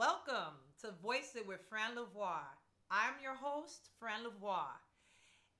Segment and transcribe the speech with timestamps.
[0.00, 2.48] Welcome to Voice It with Fran LaVoix.
[2.90, 4.72] I'm your host, Fran LaVoix.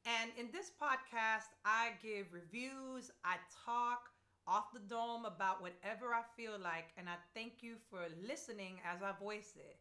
[0.07, 4.08] And in this podcast, I give reviews, I talk
[4.46, 9.03] off the dome about whatever I feel like, and I thank you for listening as
[9.03, 9.77] I voice it.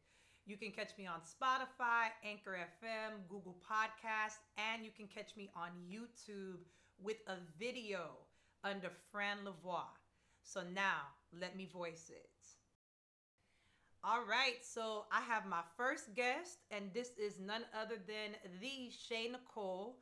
[0.45, 5.49] You can catch me on Spotify, Anchor FM, Google Podcasts, and you can catch me
[5.55, 6.67] on YouTube
[7.01, 8.09] with a video
[8.65, 9.87] under Fran LaVoix.
[10.43, 12.38] So now, let me voice it.
[14.01, 18.31] All right, so I have my first guest, and this is none other than
[18.61, 19.97] the Shaye Nicole.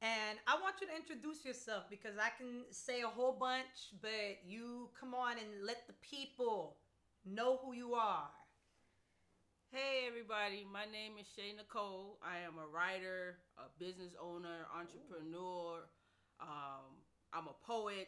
[0.00, 4.38] And I want you to introduce yourself because I can say a whole bunch, but
[4.46, 6.76] you come on and let the people
[7.24, 8.30] know who you are.
[9.72, 12.18] Hey everybody, my name is Shaye Nicole.
[12.22, 15.88] I am a writer, a business owner, entrepreneur.
[16.40, 18.06] Um, I'm a poet.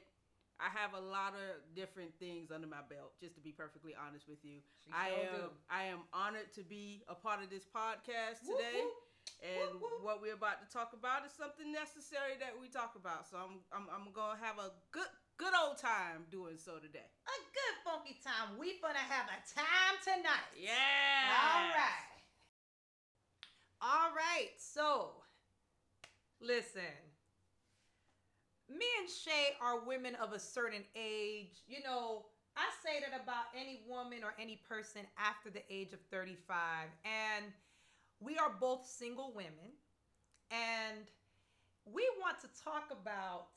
[0.57, 4.25] I have a lot of different things under my belt, just to be perfectly honest
[4.25, 4.65] with you.
[4.81, 5.45] She I am do.
[5.69, 8.81] I am honored to be a part of this podcast today.
[8.81, 9.05] whoop.
[9.43, 10.01] And whoop.
[10.01, 13.29] what we're about to talk about is something necessary that we talk about.
[13.29, 17.05] So I'm I'm, I'm gonna have a good good old time doing so today.
[17.29, 18.57] A good funky time.
[18.57, 20.53] We gonna have a time tonight.
[20.57, 21.37] Yeah.
[21.37, 22.17] All right.
[23.85, 24.57] All right.
[24.57, 25.21] So,
[26.41, 27.06] listen.
[28.69, 31.63] Me and Shay are women of a certain age.
[31.69, 36.01] You know, I say that about any woman or any person after the age of
[36.11, 36.89] 35.
[37.05, 37.47] And
[38.21, 39.77] we are both single women.
[40.51, 41.07] And
[41.85, 43.49] we want to talk about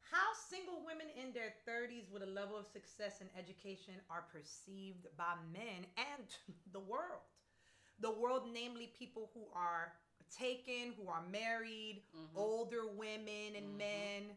[0.00, 5.06] how single women in their 30s with a level of success and education are perceived
[5.16, 6.26] by men and
[6.72, 7.24] the world.
[8.00, 9.92] The world, namely people who are
[10.36, 12.36] taken, who are married, Mhm.
[12.36, 13.78] older women and Mhm.
[13.78, 14.36] men,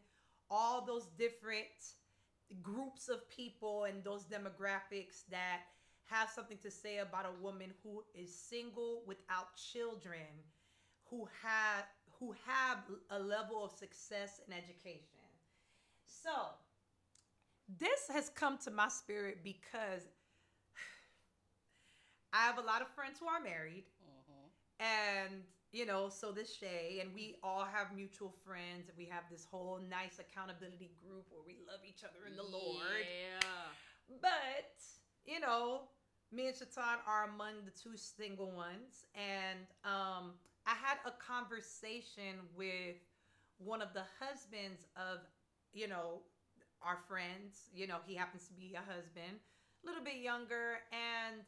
[0.49, 1.67] all those different
[2.61, 5.61] groups of people and those demographics that
[6.05, 10.27] have something to say about a woman who is single without children,
[11.09, 11.85] who have
[12.19, 12.79] who have
[13.11, 15.23] a level of success and education.
[16.05, 16.31] So,
[17.79, 20.01] this has come to my spirit because
[22.33, 24.49] I have a lot of friends who are married Mhm.
[24.79, 29.23] and you know so this shay and we all have mutual friends and we have
[29.31, 34.19] this whole nice accountability group where we love each other in the lord Yeah.
[34.21, 34.73] but
[35.25, 35.81] you know
[36.31, 40.33] me and Shatawn are among the two single ones and um
[40.65, 42.97] i had a conversation with
[43.57, 45.19] one of the husbands of
[45.73, 46.21] you know
[46.81, 49.37] our friends you know he happens to be a husband
[49.83, 51.41] a little bit younger and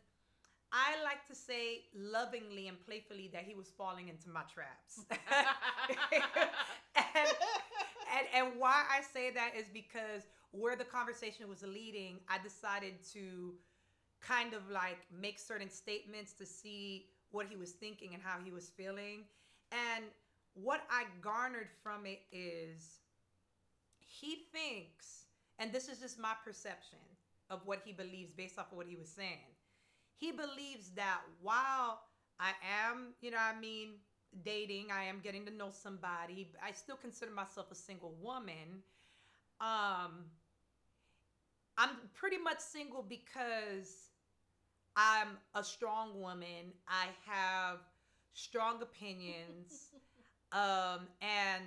[0.74, 5.06] I like to say lovingly and playfully that he was falling into my traps.
[6.96, 7.28] and,
[8.16, 12.94] and and why I say that is because where the conversation was leading, I decided
[13.14, 13.54] to
[14.22, 18.52] kind of like make certain statements to see what he was thinking and how he
[18.52, 19.24] was feeling.
[19.72, 20.06] And
[20.54, 23.00] what I garnered from it is
[24.00, 25.26] he thinks,
[25.60, 27.00] and this is just my perception
[27.50, 29.51] of what he believes based off of what he was saying.
[30.22, 32.04] He believes that while
[32.40, 32.52] I
[32.88, 33.94] am, you know, I mean,
[34.46, 38.84] dating, I am getting to know somebody, I still consider myself a single woman.
[39.60, 40.26] Um,
[41.76, 44.10] I'm pretty much single because
[44.96, 46.74] I'm a strong woman.
[46.88, 47.80] I have
[48.34, 49.90] strong opinions.
[50.52, 51.64] um, and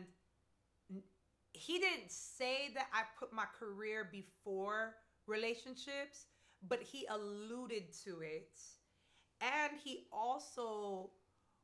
[1.53, 4.95] he didn't say that I put my career before
[5.27, 6.27] relationships,
[6.69, 8.59] but he alluded to it.
[9.41, 11.11] And he also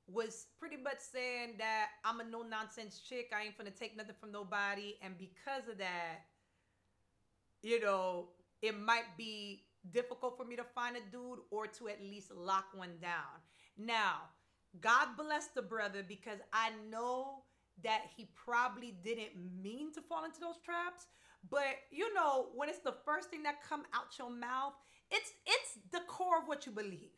[0.06, 3.32] was pretty much saying that I'm a no nonsense chick.
[3.34, 4.96] I ain't gonna take nothing from nobody.
[5.02, 6.26] And because of that,
[7.62, 8.30] you know,
[8.62, 12.66] it might be difficult for me to find a dude or to at least lock
[12.74, 13.40] one down.
[13.78, 14.28] Now,
[14.80, 17.44] God bless the brother because I know
[17.82, 19.30] that he probably didn't
[19.62, 21.06] mean to fall into those traps.
[21.48, 24.74] But you know, when it's the first thing that come out your mouth,
[25.10, 27.12] it's it's the core of what you believe.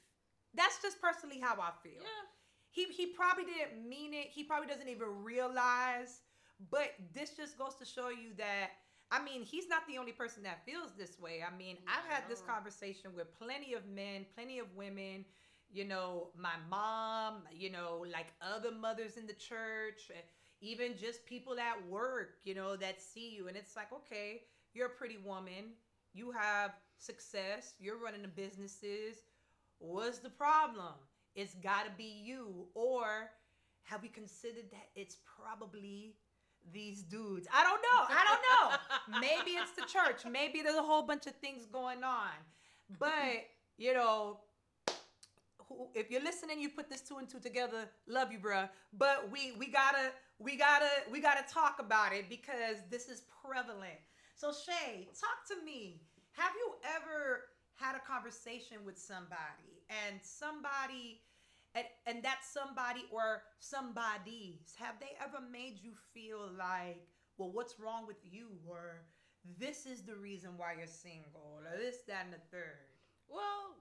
[0.55, 2.25] That's just personally how I feel Yeah.
[2.71, 4.29] he he probably didn't mean it.
[4.29, 6.21] He probably doesn't even realize.
[6.71, 8.71] But this just goes to show you that
[9.11, 11.43] I mean, he's not the only person that feels this way.
[11.47, 15.27] I mean, I've had this conversation with plenty of men, plenty of women,
[15.71, 20.21] you know, my mom, you know, like other mothers in the church, eh,
[20.61, 24.43] even just people at work, you know, that see you and it's like, okay,
[24.75, 25.75] you're a pretty woman.
[26.15, 26.73] You have
[27.03, 27.75] success.
[27.79, 29.23] You're running the businesses.
[29.79, 30.95] What's the problem?
[31.35, 32.67] It's got to be you.
[32.75, 33.31] Or
[33.85, 36.15] have we considered that it's probably
[36.73, 37.49] these dudes?
[37.53, 38.05] I don't know.
[38.09, 39.21] I don't know.
[39.21, 40.23] Maybe it's the church.
[40.31, 42.31] Maybe there's a whole bunch of things going on.
[42.99, 43.47] But,
[43.79, 44.39] you know,
[45.95, 47.89] if you're listening, you put this two and two together.
[48.07, 48.69] Love you, bruh.
[48.93, 53.99] But we we gotta we gotta we gotta talk about it because this is prevalent.
[54.35, 56.03] So Shay, talk to me.
[56.33, 57.45] Have you ever
[57.75, 61.21] had a conversation with somebody and somebody
[61.75, 67.07] and, and that somebody or somebodies have they ever made you feel like
[67.39, 69.03] well what's wrong with you or
[69.59, 72.93] this is the reason why you're single or this that and the third
[73.29, 73.77] Well,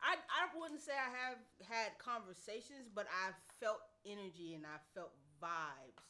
[0.00, 1.38] I I wouldn't say I have
[1.68, 5.12] had conversations, but I felt energy and I felt
[5.42, 6.06] vibes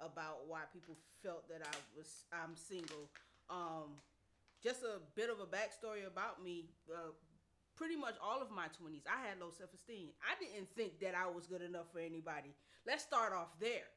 [0.00, 3.10] about why people felt that I was I'm single.
[3.48, 3.94] Um,
[4.62, 6.66] just a bit of a backstory about me.
[6.90, 7.12] Uh,
[7.76, 10.10] pretty much all of my 20s, I had low self esteem.
[10.24, 12.54] I didn't think that I was good enough for anybody.
[12.86, 13.88] Let's start off there.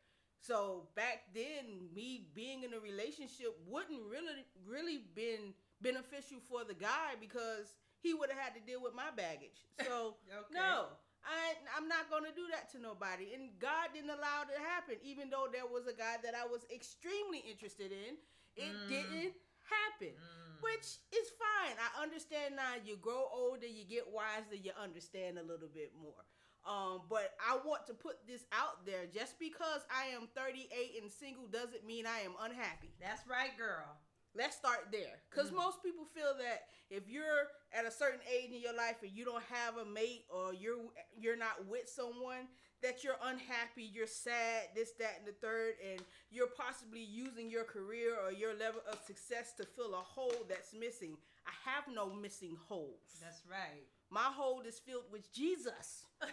[0.42, 6.74] So back then, me being in a relationship wouldn't really, really been beneficial for the
[6.74, 9.64] guy because he would have had to deal with my baggage.
[9.86, 10.56] So Okay.
[10.60, 10.88] no,
[11.24, 13.32] I I'm not gonna do that to nobody.
[13.36, 16.46] And God didn't allow it to happen, even though there was a guy that I
[16.48, 18.16] was extremely interested in.
[18.56, 18.88] It Mm.
[18.88, 19.34] didn't
[19.64, 20.16] happen,
[20.62, 21.76] which is fine.
[21.78, 22.74] I understand now.
[22.84, 26.24] You grow older, you get wiser, you understand a little bit more.
[26.68, 29.06] Um, but I want to put this out there.
[29.14, 32.90] Just because I am 38 and single doesn't mean I am unhappy.
[33.00, 33.98] that's right girl
[34.36, 35.56] Let's start there, because Mm.
[35.56, 39.26] most people feel that if you're at a certain age in your life and you
[39.26, 40.78] don't have a mate or you're
[41.18, 42.48] you're not with someone,
[42.82, 47.64] that you're unhappy, you're sad, this, that, and the third, and you're possibly using your
[47.64, 51.18] career or your level of success to fill a hole that's missing.
[51.46, 53.02] I have no missing holes.
[53.22, 56.06] that's right My hole is filled with Jesus,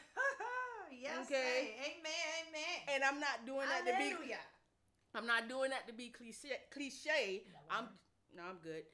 [0.93, 1.75] yes Okay.
[1.81, 4.35] amen amen and I'm not doing that to be.
[5.15, 6.61] I'm not doing that to be cliche.
[6.71, 7.45] Cliche.
[7.71, 7.89] I'm
[8.37, 8.85] no, I'm good.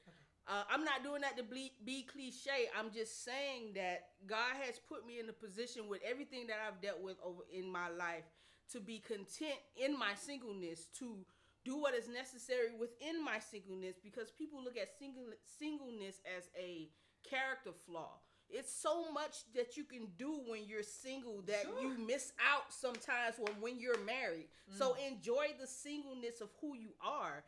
[0.47, 2.67] Uh, I'm not doing that to be, be cliche.
[2.77, 6.81] I'm just saying that God has put me in a position with everything that I've
[6.81, 8.25] dealt with over in my life
[8.71, 11.25] to be content in my singleness, to
[11.63, 15.23] do what is necessary within my singleness, because people look at single
[15.59, 16.89] singleness as a
[17.29, 18.11] character flaw.
[18.49, 21.81] It's so much that you can do when you're single that Sure.
[21.81, 24.47] you miss out sometimes when when you're married.
[24.77, 27.43] So enjoy the singleness of who you are.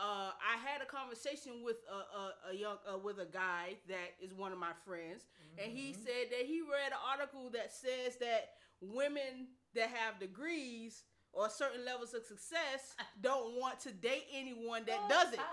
[0.00, 4.16] Uh, I had a conversation with a, a, a young uh, with a guy that
[4.22, 5.26] is one of my friends,
[5.60, 11.04] and he said that he read an article that says that women that have degrees
[11.32, 15.40] or certain levels of success don't want to date anyone that doesn't.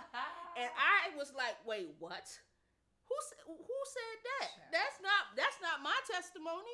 [0.57, 2.25] And I was like, wait, what?
[3.05, 4.47] Who who said that?
[4.73, 6.73] That's not that's not my testimony.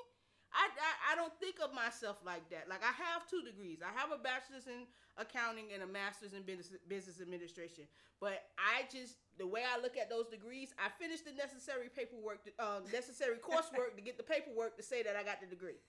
[0.54, 2.70] I, I I don't think of myself like that.
[2.72, 3.84] Like I have two degrees.
[3.84, 4.88] I have a bachelor's in
[5.18, 7.86] accounting and a master's in business business administration.
[8.19, 12.45] But I just the way I look at those degrees, I finished the necessary paperwork,
[12.45, 15.81] to, um, necessary coursework to get the paperwork to say that I got the degree.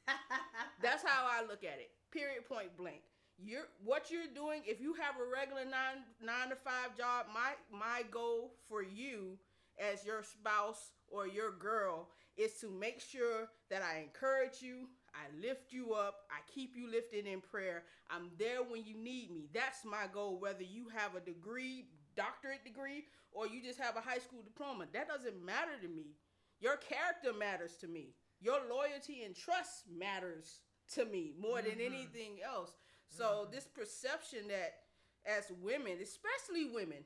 [0.82, 1.90] That's how I look at it.
[2.10, 2.48] Period.
[2.48, 3.02] Point blank.
[3.38, 4.62] You're what you're doing.
[4.64, 9.38] If you have a regular nine nine to five job, my my goal for you
[9.78, 15.26] as your spouse or your girl is to make sure that I encourage you, I
[15.40, 17.84] lift you up, I keep you lifted in prayer.
[18.10, 19.48] I'm there when you need me.
[19.54, 20.38] That's my goal.
[20.38, 24.86] Whether you have a degree, doctorate degree, or you just have a high school diploma,
[24.92, 26.16] that doesn't matter to me.
[26.60, 28.14] Your character matters to me.
[28.40, 30.60] Your loyalty and trust matters
[30.94, 31.86] to me more than Mhm.
[31.86, 32.72] anything else.
[33.08, 34.84] So this perception that
[35.24, 37.04] as women, especially women,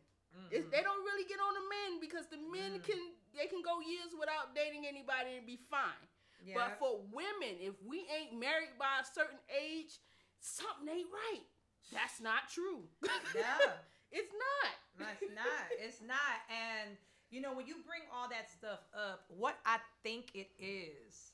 [0.51, 0.71] is Mhm.
[0.71, 2.85] they don't really get on the men because the men Mm.
[2.85, 6.08] can they can go years without dating anybody and be fine.
[6.55, 9.99] But for women, if we ain't married by a certain age,
[10.41, 11.45] something ain't right.
[11.93, 12.85] That's not true.
[13.03, 13.81] Yeah.
[14.13, 14.73] it's not.
[14.99, 15.65] No, it's not.
[15.79, 16.37] It's not.
[16.49, 16.97] And
[17.31, 21.33] you know, when you bring all that stuff up, what I think it is,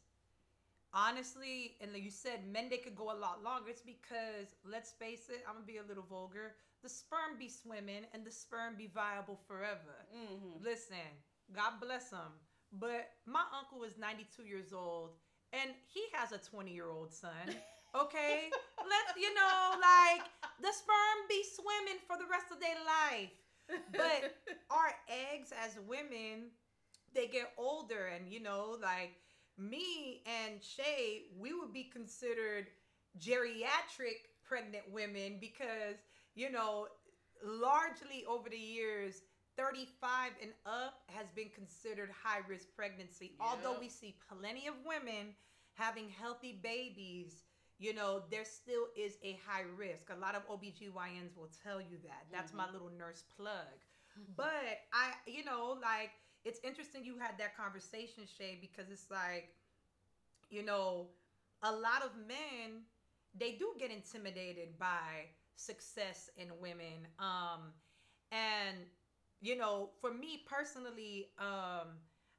[0.93, 3.71] honestly, and like you said, men they could go a lot longer.
[3.71, 6.55] It's because let's face it, I'm gonna be a little vulgar.
[6.83, 10.05] The sperm be swimming and the sperm be viable forever.
[10.15, 10.63] Mm-hmm.
[10.63, 11.09] Listen,
[11.55, 12.35] God bless him.
[12.79, 15.11] But my uncle is 92 years old
[15.53, 17.47] and he has a 20 year old son.
[17.95, 18.51] Okay?
[18.79, 20.27] Let's, you know, like
[20.61, 23.31] the sperm be swimming for the rest of their life.
[23.93, 24.37] But
[24.71, 26.51] our eggs as women,
[27.15, 29.13] they get older and, you know, like
[29.57, 32.67] me and Shay, we would be considered
[33.19, 35.97] geriatric pregnant women because,
[36.35, 36.89] you know,
[37.45, 39.23] largely over the years,
[39.57, 43.33] 35 and up has been considered high risk pregnancy.
[43.41, 45.35] Although we see plenty of women
[45.75, 47.43] having healthy babies,
[47.79, 50.11] you know, there still is a high risk.
[50.11, 52.27] A lot of OBGYNs will tell you that.
[52.33, 53.79] That's my little nurse plug.
[54.37, 56.11] But I, you know, like,
[56.45, 59.49] it's interesting you had that conversation, Shay, because it's like,
[60.51, 61.09] you know,
[61.63, 62.83] a lot of men
[63.39, 67.07] they do get intimidated by success in women.
[67.19, 67.73] Um,
[68.31, 68.77] and
[69.41, 71.99] you know, for me personally, um,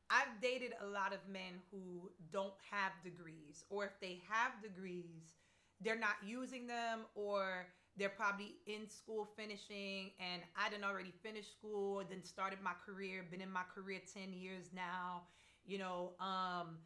[0.10, 5.34] I've dated a lot of men who don't have degrees, or if they have degrees,
[5.82, 11.52] they're not using them, or they're probably in school finishing, and I didn't already finish
[11.52, 15.24] school, then started my career, been in my career 10 years now,
[15.66, 16.78] you know, um,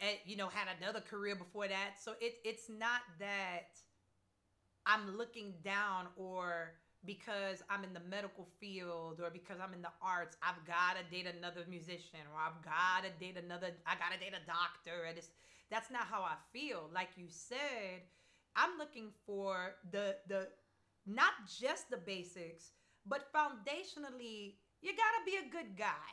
[0.00, 1.94] and, you know, had another career before that.
[2.02, 3.68] So it, it's not that
[4.86, 6.74] I'm looking down or
[7.06, 11.04] because I'm in the medical field or because I'm in the arts, I've got to
[11.10, 15.04] date another musician or I've got to date another, I got to date a doctor.
[15.08, 15.30] And it's,
[15.70, 16.90] that's not how I feel.
[16.94, 18.04] Like you said,
[18.56, 20.48] I'm looking for the, the,
[21.06, 22.72] not just the basics,
[23.06, 26.10] but foundationally, you got to be a good guy.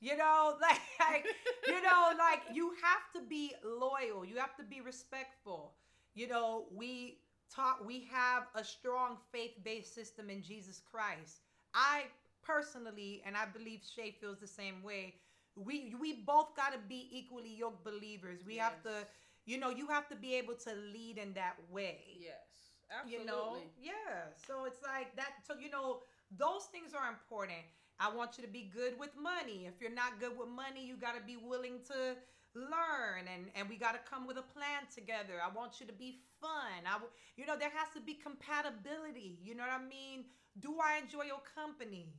[0.00, 1.26] You know, like, like
[1.66, 4.24] you know, like you have to be loyal.
[4.24, 5.74] You have to be respectful.
[6.14, 7.18] You know, we
[7.54, 11.40] taught we have a strong faith-based system in Jesus Christ.
[11.74, 12.04] I
[12.42, 15.14] personally, and I believe Shay feels the same way.
[15.56, 18.40] We we both got to be equally yoked believers.
[18.46, 18.64] We yes.
[18.64, 19.06] have to,
[19.46, 22.18] you know, you have to be able to lead in that way.
[22.20, 23.20] Yes, absolutely.
[23.20, 24.32] You know, yeah.
[24.46, 25.32] So it's like that.
[25.46, 26.00] So you know,
[26.36, 27.64] those things are important.
[27.98, 29.66] I want you to be good with money.
[29.66, 32.16] If you're not good with money, you got to be willing to
[32.56, 35.92] learn and and we got to come with a plan together i want you to
[35.92, 36.86] be fun.
[36.86, 37.02] I
[37.34, 40.30] you know there has to be compatibility you know what i mean?
[40.62, 42.14] Do i enjoy your company?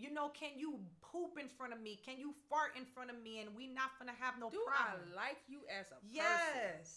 [0.00, 2.00] You know can you poop in front of me?
[2.00, 3.40] Can you fart in front of me?
[3.44, 5.12] And we not gonna have no do problem.
[5.12, 6.24] i like you as a yes.
[6.24, 6.56] person?
[6.56, 6.88] Yes.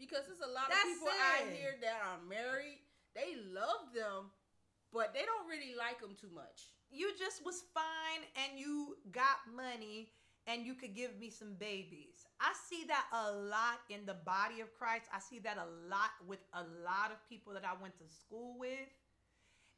[0.00, 1.28] because there's a lot That's of people it.
[1.28, 2.80] out here that are married.
[3.16, 4.32] They love them
[4.92, 6.72] but they don't really like them too much.
[6.90, 10.08] You just was fine and you got money
[10.48, 12.24] and you could give me some babies.
[12.40, 15.04] I see that a lot in the body of Christ.
[15.12, 18.56] I see that a lot with a lot of people that I went to school
[18.58, 18.88] with.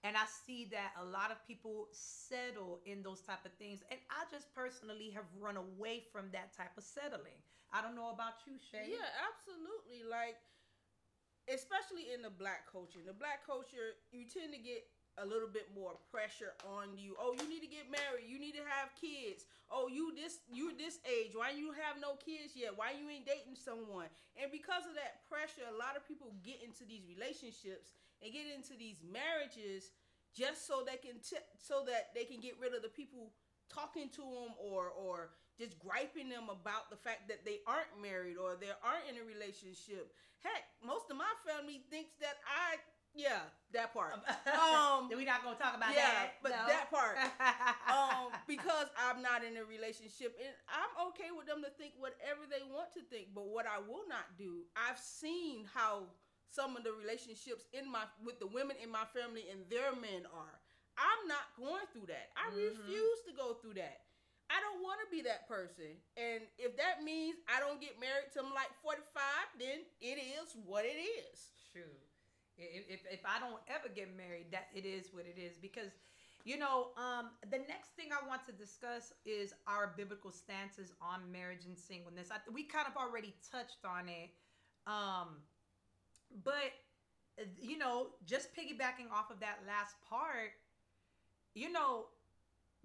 [0.06, 3.82] And I see that a lot of people settle in those type of things.
[3.90, 7.36] And I just personally have run away from that type of settling.
[7.74, 8.94] I don't know about you, Shay.
[8.94, 10.06] Yeah, absolutely.
[10.06, 10.38] Like,
[11.50, 13.02] especially in the black culture.
[13.02, 14.86] In the black culture, you tend to get
[15.18, 17.16] a little bit more pressure on you.
[17.18, 18.30] Oh, you need to get married.
[18.30, 19.44] You need to have kids.
[19.70, 21.34] Oh, you this you this age.
[21.34, 22.74] Why you have no kids yet?
[22.76, 24.10] Why you ain't dating someone?
[24.38, 28.46] And because of that pressure, a lot of people get into these relationships and get
[28.50, 29.90] into these marriages
[30.30, 33.34] just so they can t- so that they can get rid of the people
[33.70, 38.40] talking to them or or just griping them about the fact that they aren't married
[38.40, 40.14] or they aren't in a relationship.
[40.40, 42.80] Heck, most of my family thinks that I
[43.14, 44.14] yeah, that part.
[44.14, 46.42] Um, we're not gonna talk about yeah, that.
[46.42, 46.64] but no.
[46.66, 47.16] that part.
[47.90, 52.46] um, because I'm not in a relationship, and I'm okay with them to think whatever
[52.46, 53.34] they want to think.
[53.34, 56.10] But what I will not do, I've seen how
[56.50, 60.26] some of the relationships in my with the women in my family and their men
[60.30, 60.58] are.
[60.98, 62.28] I'm not going through that.
[62.36, 62.60] I mm-hmm.
[62.60, 64.04] refuse to go through that.
[64.50, 65.94] I don't want to be that person.
[66.18, 68.98] And if that means I don't get married till I'm like 45,
[69.56, 71.54] then it is what it is.
[71.70, 71.94] True.
[72.60, 75.56] If, if I don't ever get married, that it is what it is.
[75.56, 75.90] Because,
[76.44, 81.30] you know, um, the next thing I want to discuss is our biblical stances on
[81.32, 82.28] marriage and singleness.
[82.30, 84.30] I, we kind of already touched on it.
[84.86, 85.40] Um,
[86.44, 86.72] but,
[87.60, 90.52] you know, just piggybacking off of that last part,
[91.54, 92.06] you know,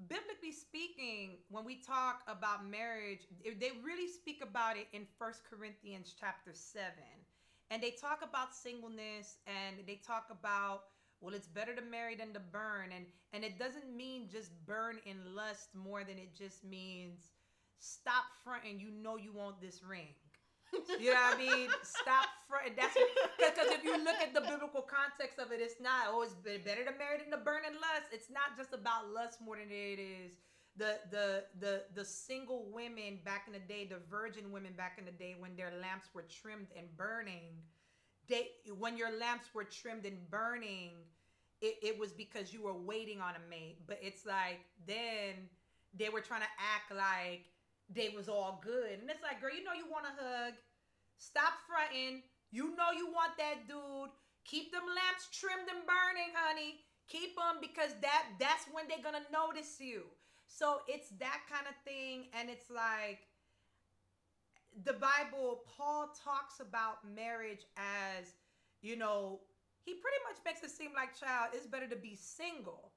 [0.07, 6.15] biblically speaking, when we talk about marriage, they really speak about it in First Corinthians
[6.19, 6.91] chapter 7
[7.71, 10.83] and they talk about singleness and they talk about
[11.21, 14.97] well it's better to marry than to burn and and it doesn't mean just burn
[15.05, 17.31] in lust more than it just means
[17.79, 20.13] stop fronting you know you want this ring
[20.99, 21.69] you know what I mean?
[21.83, 22.73] Stop fronting.
[22.75, 22.97] That's
[23.39, 26.11] because if you look at the biblical context of it, it's not.
[26.11, 28.11] Oh, it's better to marry than to burn in lust.
[28.11, 30.33] It's not just about lust more than it is
[30.77, 35.05] the the the the single women back in the day, the virgin women back in
[35.05, 37.63] the day, when their lamps were trimmed and burning,
[38.27, 40.91] they when your lamps were trimmed and burning,
[41.61, 43.79] it, it was because you were waiting on a mate.
[43.87, 45.49] But it's like then
[45.93, 47.45] they were trying to act like
[47.89, 50.53] they was all good, and it's like, girl, you know you want a hug.
[51.17, 52.23] Stop fronting.
[52.51, 54.11] You know you want that dude.
[54.45, 56.81] Keep them lamps trimmed and burning, honey.
[57.07, 60.03] Keep them because that that's when they're gonna notice you.
[60.55, 62.27] So it's that kind of thing.
[62.39, 63.27] And it's like
[64.83, 68.35] the Bible, Paul talks about marriage as,
[68.81, 69.41] you know,
[69.83, 72.91] he pretty much makes it seem like, child, it's better to be single.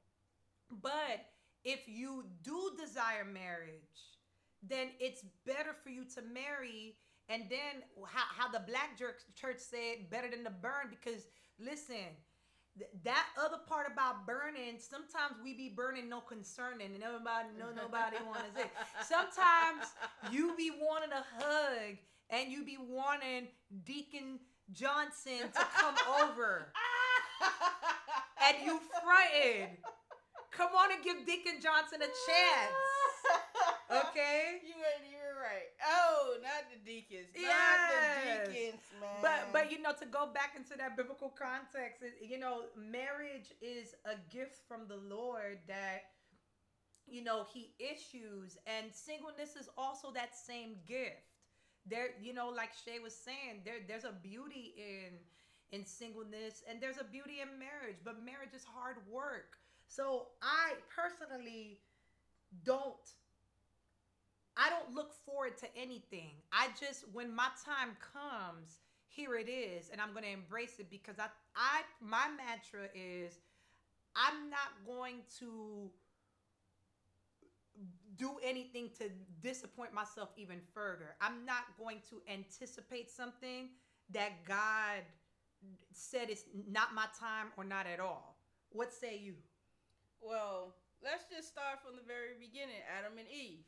[0.71, 1.27] But
[1.65, 4.19] if you do desire marriage,
[4.63, 6.97] then it's better for you to marry
[7.29, 11.27] And then how, how the black church, church said better than the burn because
[11.59, 12.17] listen,
[12.79, 17.71] th- that other part about burning, sometimes we be burning no concerning and nobody no
[17.83, 18.71] nobody wanna say.
[19.07, 19.87] Sometimes
[20.31, 21.97] you be wanting a hug
[22.31, 23.49] and you be wanting
[23.85, 24.39] Deacon
[24.73, 26.73] Johnson to come over
[28.47, 29.79] and you frightened.
[30.51, 32.75] Come on and give Deacon Johnson a chance.
[33.89, 34.61] Okay?
[34.69, 35.08] You ain't.
[35.85, 37.29] Oh, not the deacons.
[37.37, 38.49] Not Yes.
[38.49, 39.21] the deacons, man.
[39.23, 43.95] But but you know to go back into that biblical context, you know, marriage is
[44.05, 46.03] a gift from the Lord that
[47.07, 51.23] you know he issues, and singleness is also that same gift.
[51.87, 55.19] There, you know, like Shay was saying, there there's a beauty in
[55.71, 59.59] in singleness, and there's a beauty in marriage, but marriage is hard work.
[59.87, 61.81] So I personally
[62.65, 62.97] don't
[64.59, 66.33] I don't look forward to anything.
[66.53, 70.91] I just when my time comes, here it is, and I'm going to embrace it
[70.91, 73.39] because I I my mantra is
[74.17, 75.91] I'm not going to
[78.17, 79.11] do anything to
[79.41, 81.15] disappoint myself even further.
[81.21, 83.69] I'm not going to anticipate something
[84.11, 85.07] that God
[85.93, 88.39] said is not my time or not at all.
[88.71, 89.35] What say you?
[90.21, 93.65] Well, let's just start from the very beginning Adam and Eve.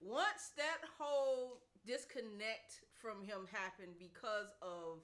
[0.00, 5.02] Once that whole disconnect from him happened because of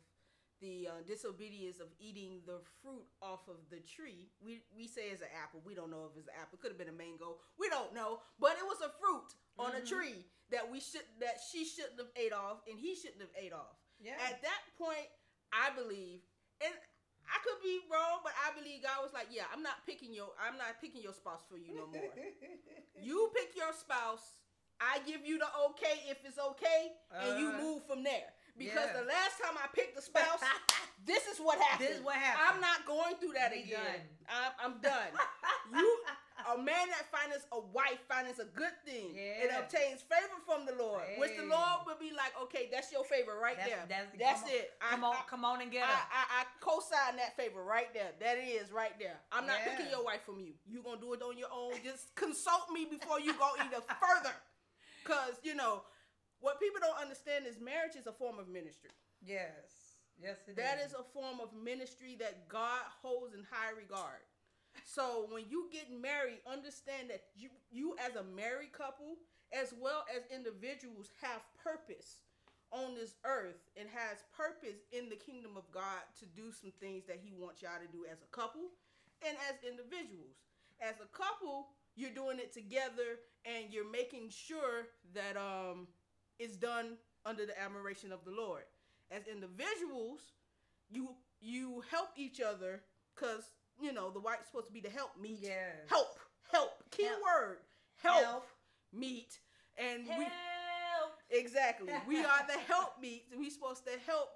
[0.60, 5.20] the uh, disobedience of eating the fruit off of the tree, we, we say it's
[5.20, 5.60] an apple.
[5.66, 6.56] We don't know if it's an apple.
[6.56, 7.42] It Could have been a mango.
[7.58, 8.20] We don't know.
[8.38, 9.88] But it was a fruit on a Mhm.
[9.88, 13.52] tree that we should that she shouldn't have ate off and he shouldn't have ate
[13.52, 13.76] off.
[13.98, 14.14] Yeah.
[14.30, 15.08] At that point,
[15.52, 16.20] I believe,
[16.60, 16.74] and
[17.26, 20.34] I could be wrong, but I believe God was like, "Yeah, I'm not picking your,
[20.38, 22.12] I'm not picking your spouse for you no more.
[23.00, 24.43] you pick your spouse.
[24.80, 27.62] I give you the okay if it's okay, and you Uh-huh.
[27.62, 28.32] move from there.
[28.56, 29.00] Because Yeah.
[29.02, 30.38] the last time I picked a spouse,
[31.06, 31.88] this is what happened.
[31.88, 32.46] This is what happened.
[32.54, 33.82] I'm not going through that We again.
[33.82, 34.00] done.
[34.30, 35.10] I'm, I'm done.
[35.74, 35.98] you,
[36.54, 40.74] a man that finds a wife finds a good thing and obtains favor from the
[40.76, 43.86] Lord, which the Lord will be like, okay, that's your favor right That's- there.
[43.88, 44.72] that's- That's, come on- it.
[44.80, 45.90] I- Come on, I, come on and get I.
[45.90, 48.12] I, I co-sign that favor right there.
[48.20, 49.18] That is right there.
[49.32, 50.54] I'm not picking your wife from you.
[50.66, 51.72] You gonna do it on your own.
[51.82, 54.34] Just consult me before you go either further.
[55.04, 55.82] Cause you know
[56.40, 58.90] what people don't understand is marriage is a form of ministry.
[59.24, 59.94] Yes.
[60.20, 64.22] Yes, it That is a form of ministry that God holds in high regard.
[64.84, 69.16] So when you get married, understand that you you as a married couple,
[69.52, 72.22] as well as individuals, have purpose
[72.70, 77.06] on this earth and has purpose in the kingdom of God to do some things
[77.06, 78.74] that He wants y'all to do as a couple
[79.22, 80.34] and as individuals.
[80.82, 85.86] As a couple, you're doing it together and you're making sure that um
[86.38, 88.62] it's done under the admiration of the Lord.
[89.10, 90.20] As individuals,
[90.90, 92.82] you you help each other
[93.14, 93.44] because
[93.80, 95.38] you know the white's supposed to be the help meet.
[95.42, 95.74] Yes.
[95.88, 96.18] Help,
[96.52, 96.70] help.
[96.90, 97.20] Key Help.
[97.22, 97.58] word.
[98.02, 98.46] Help, Help.
[98.92, 99.38] meet.
[99.78, 100.26] And we
[101.30, 103.24] exactly we are the help meet.
[103.36, 104.28] We're supposed to help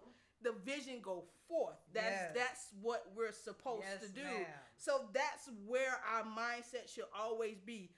[0.42, 1.76] the vision go forth.
[1.92, 2.30] That's Yes.
[2.34, 4.22] that's what we're supposed Yes, to do.
[4.22, 4.46] ma'am.
[4.78, 7.90] So that's where our mindset should always be.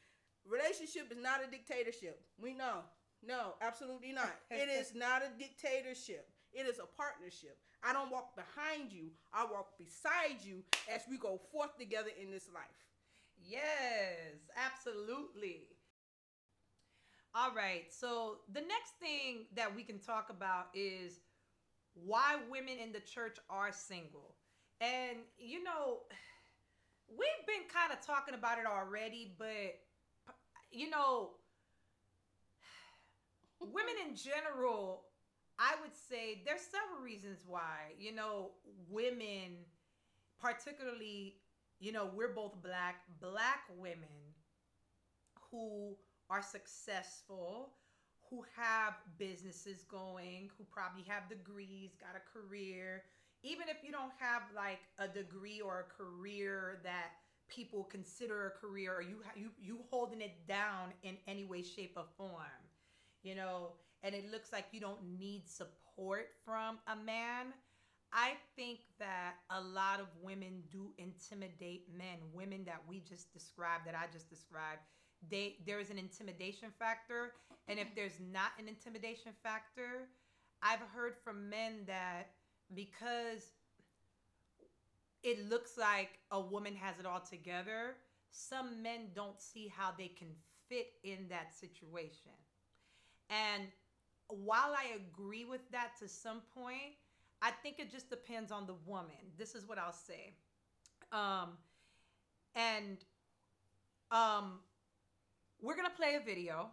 [0.46, 2.22] Relationship is not a dictatorship.
[2.40, 2.80] We know.
[3.22, 4.32] No, absolutely not.
[4.50, 6.26] it is not a dictatorship.
[6.52, 7.58] It is a partnership.
[7.84, 9.10] I don't walk behind you.
[9.32, 10.62] I walk beside you
[10.92, 12.64] as we go forth together in this life.
[13.38, 15.68] Yes, absolutely.
[17.34, 17.84] All right.
[17.90, 21.20] So the next thing that we can talk about is
[21.94, 24.34] why women in the church are single.
[24.80, 26.00] And you know,
[27.10, 29.78] we've been kind of talking about it already, but
[30.70, 31.30] you know,
[33.60, 35.02] women in general,
[35.58, 37.92] I would say there's several reasons why.
[37.98, 38.52] You know,
[38.88, 39.66] women
[40.40, 41.36] particularly
[41.80, 44.36] you know, we're both black, black women
[45.50, 45.96] who
[46.28, 47.72] are successful,
[48.28, 53.02] who have businesses going, who probably have degrees, got a career.
[53.42, 57.12] Even if you don't have like a degree or a career that
[57.48, 61.94] people consider a career or you you you holding it down in any way shape
[61.96, 62.62] or form.
[63.22, 63.72] You know,
[64.02, 67.52] and it looks like you don't need support from a man.
[68.12, 73.86] I think that a lot of women do intimidate men, women that we just described,
[73.86, 74.80] that I just described.
[75.28, 77.34] They there is an intimidation factor,
[77.68, 80.08] and if there's not an intimidation factor,
[80.62, 82.30] I've heard from men that
[82.74, 83.52] because
[85.22, 87.96] it looks like a woman has it all together,
[88.30, 90.28] some men don't see how they can
[90.68, 92.32] fit in that situation.
[93.28, 93.64] And
[94.28, 96.94] while I agree with that to some point,
[97.42, 99.16] I think it just depends on the woman.
[99.36, 100.34] This is what I'll say.
[101.12, 101.50] Um,
[102.54, 102.98] and
[104.10, 104.60] um,
[105.60, 106.70] we're gonna play a video.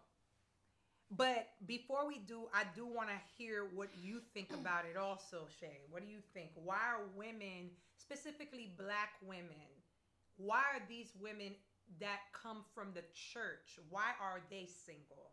[1.10, 5.48] But before we do, I do want to hear what you think about it also,
[5.60, 5.88] Shay.
[5.90, 6.52] What do you think?
[6.56, 9.72] Why are women, specifically black women,
[10.36, 11.56] why are these women
[12.04, 15.32] that come from the church, why are they single?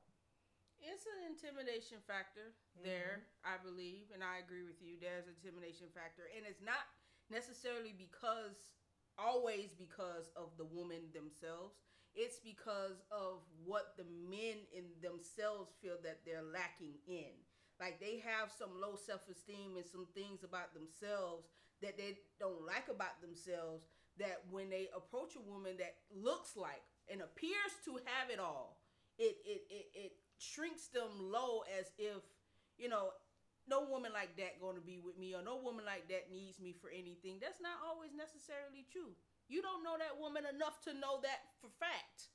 [0.78, 2.86] It's an intimidation factor mm-hmm.
[2.86, 5.00] there, I believe, and I agree with you.
[5.00, 6.86] There's an intimidation factor, and it's not
[7.32, 8.78] necessarily because
[9.18, 11.78] always because of the woman themselves.
[12.14, 17.34] It's because of what the men in themselves feel that they're lacking in.
[17.80, 21.50] Like they have some low self esteem and some things about themselves
[21.82, 23.82] that they don't like about themselves.
[24.18, 28.78] That when they approach a woman that looks like and appears to have it all,
[29.18, 32.22] it it it, it shrinks them low as if
[32.78, 33.10] you know
[33.66, 36.60] no woman like that going to be with me or no woman like that needs
[36.60, 39.14] me for anything that's not always necessarily true
[39.48, 42.32] you don't know that woman enough to know that for fact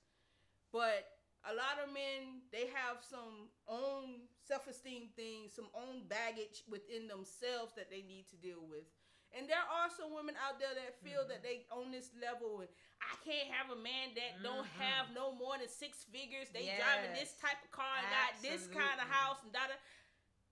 [0.72, 1.18] but
[1.48, 7.74] a lot of men they have some own self-esteem things some own baggage within themselves
[7.74, 8.86] that they need to deal with
[9.30, 11.38] and there are some women out there that feel mm-hmm.
[11.38, 14.50] that they on this level and I can't have a man that mm-hmm.
[14.50, 16.50] don't have no more than six figures.
[16.50, 16.82] They yes.
[16.82, 19.70] driving this type of car and got this kind of house and da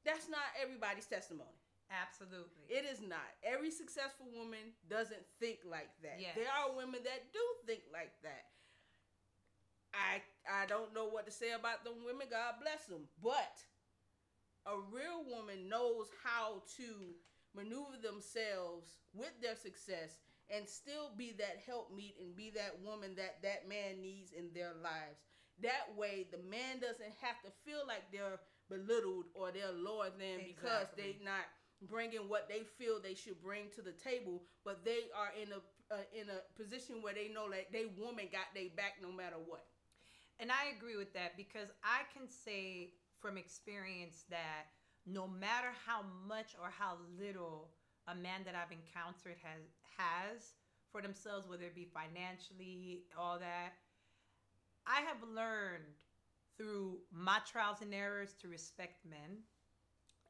[0.05, 1.56] That's not everybody's testimony.
[1.87, 2.67] Absolutely.
[2.67, 3.31] It is not.
[3.43, 6.19] Every successful woman doesn't think like that.
[6.19, 6.35] Yes.
[6.35, 8.51] There are women that do think like that.
[9.95, 12.27] I I don't know what to say about them women.
[12.29, 13.07] God bless them.
[13.23, 13.55] But
[14.67, 17.15] a real woman knows how to
[17.55, 20.19] maneuver themselves with their success
[20.49, 24.75] and still be that helpmeet and be that woman that that man needs in their
[24.83, 25.23] lives.
[25.63, 30.43] That way, the man doesn't have to feel like they're belittled or they're lower than
[30.43, 30.53] exactly.
[30.53, 31.47] because they're not
[31.81, 35.61] bringing what they feel they should bring to the table, but they are in a
[35.93, 39.37] uh, in a position where they know that they woman got their back no matter
[39.45, 39.65] what.
[40.39, 44.67] And I agree with that because I can say from experience that
[45.05, 47.71] no matter how much or how little
[48.07, 49.61] a man that I've encountered has
[49.97, 50.55] has
[50.91, 53.73] for themselves, whether it be financially, all that.
[54.87, 55.83] I have learned
[56.57, 59.43] through my trials and errors to respect men.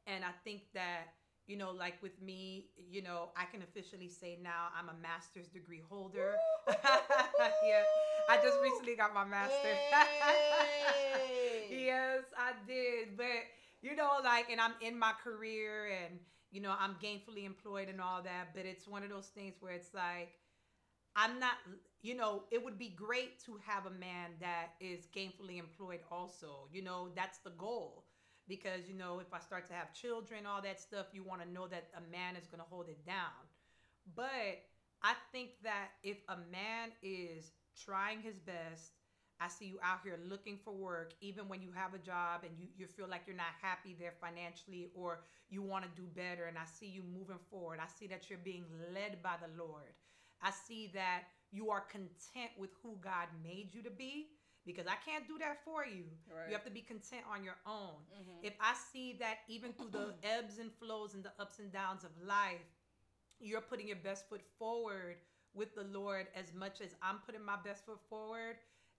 [0.06, 1.08] And I think that,
[1.48, 5.48] you know, like with me, you know, I can officially say now I'm a master's
[5.48, 6.34] degree holder.
[6.68, 7.82] yeah.
[8.28, 9.78] I just recently got my master's.
[11.70, 13.16] yes, I did.
[13.16, 13.48] But,
[13.80, 16.20] you know, like, and I'm in my career and,
[16.52, 19.72] you know, I'm gainfully employed and all that, but it's one of those things where
[19.72, 20.28] it's like,
[21.16, 21.54] I'm not,
[22.02, 26.68] you know, it would be great to have a man that is gainfully employed also.
[26.70, 28.04] You know, that's the goal.
[28.48, 31.50] Because, you know, if I start to have children, all that stuff, you want to
[31.52, 33.44] know that a man is going to hold it down.
[34.16, 34.64] But
[35.02, 37.52] I think that if a man is
[37.84, 38.92] trying his best,
[39.40, 42.52] I see you out here looking for work, even when you have a job and
[42.58, 46.46] you, you feel like you're not happy there financially or you want to do better.
[46.46, 47.78] And I see you moving forward.
[47.80, 49.94] I see that you're being led by the Lord.
[50.42, 54.28] I see that you are content with who God made you to be
[54.68, 56.04] because I can't do that for you.
[56.28, 56.48] Right.
[56.48, 57.96] You have to be content on your own.
[58.12, 58.46] Mm-hmm.
[58.46, 62.04] If I see that even through the ebbs and flows and the ups and downs
[62.04, 62.68] of life,
[63.40, 65.16] you're putting your best foot forward
[65.54, 68.56] with the Lord as much as I'm putting my best foot forward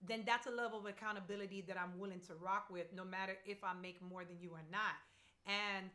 [0.07, 3.63] then that's a level of accountability that I'm willing to rock with, no matter if
[3.63, 4.95] I make more than you or not.
[5.45, 5.89] And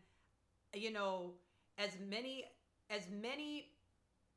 [0.75, 1.33] you know,
[1.79, 2.45] as many
[2.91, 3.69] as many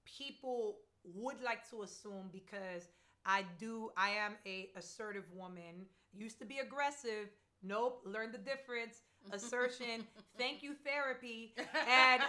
[0.06, 2.88] people would like to assume because
[3.28, 7.30] I do I am a assertive woman, used to be aggressive,
[7.62, 9.04] nope, learn the difference.
[9.34, 10.06] Assertion,
[10.38, 12.22] thank you therapy, and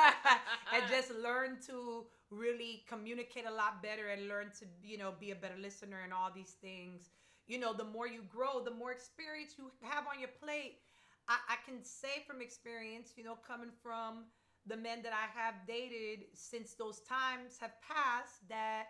[0.72, 5.32] and just learn to really communicate a lot better and learn to you know be
[5.32, 7.10] a better listener and all these things.
[7.48, 10.78] You know the more you grow the more experience you have on your plate.
[11.28, 14.26] I, I can say from experience you know coming from
[14.66, 18.86] the men that i have dated since those times have passed that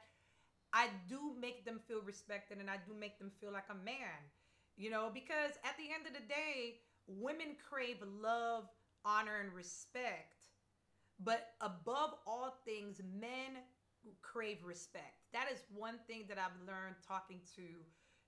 [0.76, 4.20] i do make them feel respected and i do make them feel like a man
[4.76, 8.64] you know because at the end of the day women crave love
[9.04, 10.48] honor and respect
[11.18, 13.62] but above all things, men
[14.22, 15.16] crave respect.
[15.32, 17.62] That is one thing that I've learned talking to,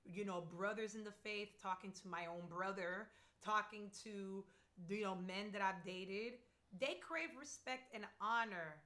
[0.04, 3.08] you know, brothers in the faith, talking to my own brother,
[3.44, 4.44] talking to,
[4.88, 6.34] you know, men that I've dated.
[6.80, 8.76] They crave respect and honor,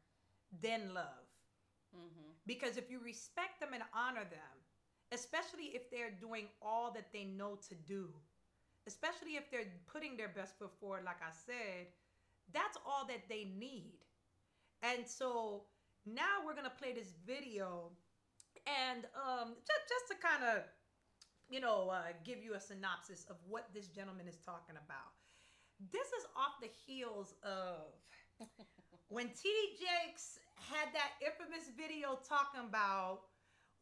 [0.61, 1.22] then love.
[1.95, 2.33] Mm-hmm.
[2.47, 4.57] Because if you respect them and honor them,
[5.13, 8.09] especially if they're doing all that they know to do,
[8.87, 11.89] especially if they're putting their best foot forward, like I said,
[12.53, 13.99] that's all that they need.
[14.83, 15.65] And so
[16.07, 17.93] now we're gonna play this video,
[18.67, 20.65] and um, just just to kind of,
[21.49, 25.15] you know, uh, give you a synopsis of what this gentleman is talking about.
[25.93, 27.95] This is off the heels of
[29.09, 30.39] when TD Jakes
[30.71, 33.23] had that infamous video talking about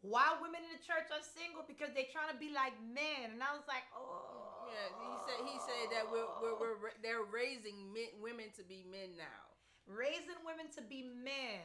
[0.00, 3.42] why women in the church are single because they're trying to be like men, and
[3.44, 5.66] I was like, oh, Yeah, he said he oh.
[5.66, 9.40] said that we're we're, we're they're raising men, women to be men now.
[9.86, 11.64] raising women to be men.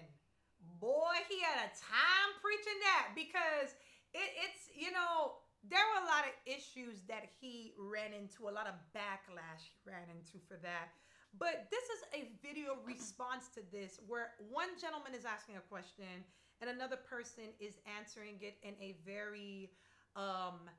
[0.80, 3.76] Boy, he had a time preaching that because
[4.14, 8.54] it, it's you know there were a lot of issues that he ran into, a
[8.54, 10.90] lot of backlash he ran into for that.
[11.38, 16.24] But this is a video response to this where one gentleman is asking a question
[16.62, 19.72] and another person is answering it in a very
[20.16, 20.70] um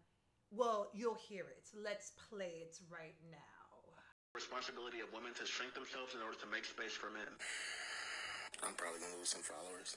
[0.55, 1.67] well, you'll hear it.
[1.75, 3.37] Let's play it right now.
[4.33, 7.29] responsibility of women to shrink themselves in order to make space for men.
[8.65, 9.97] I'm probably gonna lose some followers.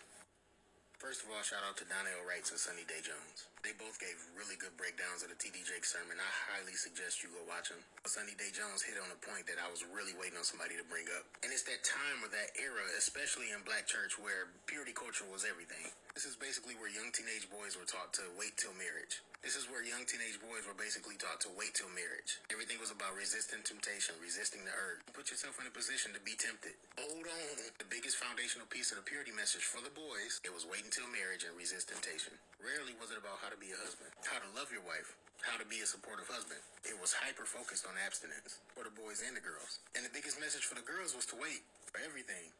[0.97, 3.47] First of all, shout out to Donnell Wrights and Sunny Day Jones.
[3.59, 6.15] They both gave really good breakdowns of the TD Jake sermon.
[6.15, 7.83] I highly suggest you go watch them.
[8.07, 10.85] Sunny Day Jones hit on a point that I was really waiting on somebody to
[10.87, 11.27] bring up.
[11.43, 15.43] And it's that time or that era, especially in black church, where purity culture was
[15.43, 15.91] everything.
[16.15, 19.19] This is basically where young teenage boys were taught to wait till marriage.
[19.39, 22.43] This is where young teenage boys were basically taught to wait till marriage.
[22.51, 24.99] Everything was about resisting temptation, resisting the urge.
[25.15, 26.75] Put yourself in a position to be tempted.
[26.99, 27.55] Hold on.
[27.79, 31.07] The biggest foundational piece of the purity message for the boys, it was wait until
[31.15, 32.35] marriage and resist temptation.
[32.59, 35.57] Rarely was it about how to be a husband, how to love your wife, how
[35.57, 36.61] to be a supportive husband.
[36.85, 39.81] It was hyper focused on abstinence for the boys and the girls.
[39.97, 42.53] And the biggest message for the girls was to wait for everything.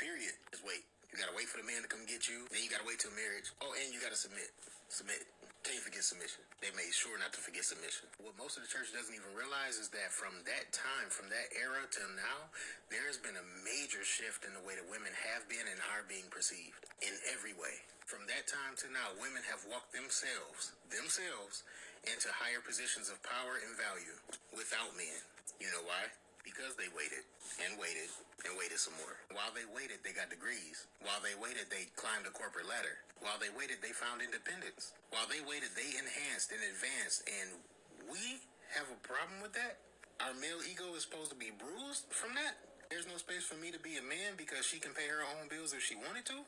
[0.00, 0.32] Period.
[0.50, 0.84] Just wait.
[1.12, 2.46] You gotta wait for the man to come get you.
[2.48, 3.52] Then you gotta wait till marriage.
[3.60, 4.48] Oh, and you gotta submit.
[4.88, 5.26] Submit.
[5.70, 6.42] Can't forget submission.
[6.58, 8.10] They made sure not to forget submission.
[8.18, 11.46] What most of the church doesn't even realize is that from that time, from that
[11.54, 12.50] era till now,
[12.90, 16.02] there has been a major shift in the way that women have been and are
[16.10, 17.86] being perceived in every way.
[18.02, 21.62] From that time to now, women have walked themselves, themselves,
[22.02, 24.18] into higher positions of power and value
[24.50, 25.22] without men.
[25.62, 26.10] You know why?
[26.40, 27.24] Because they waited
[27.64, 28.08] and waited
[28.48, 29.16] and waited some more.
[29.36, 30.88] While they waited, they got degrees.
[31.04, 33.04] While they waited, they climbed the corporate ladder.
[33.20, 34.96] While they waited, they found independence.
[35.12, 37.28] While they waited, they enhanced and advanced.
[37.28, 37.60] And
[38.08, 38.40] we
[38.72, 39.82] have a problem with that?
[40.24, 42.56] Our male ego is supposed to be bruised from that?
[42.88, 45.48] There's no space for me to be a man because she can pay her own
[45.48, 46.44] bills if she wanted to?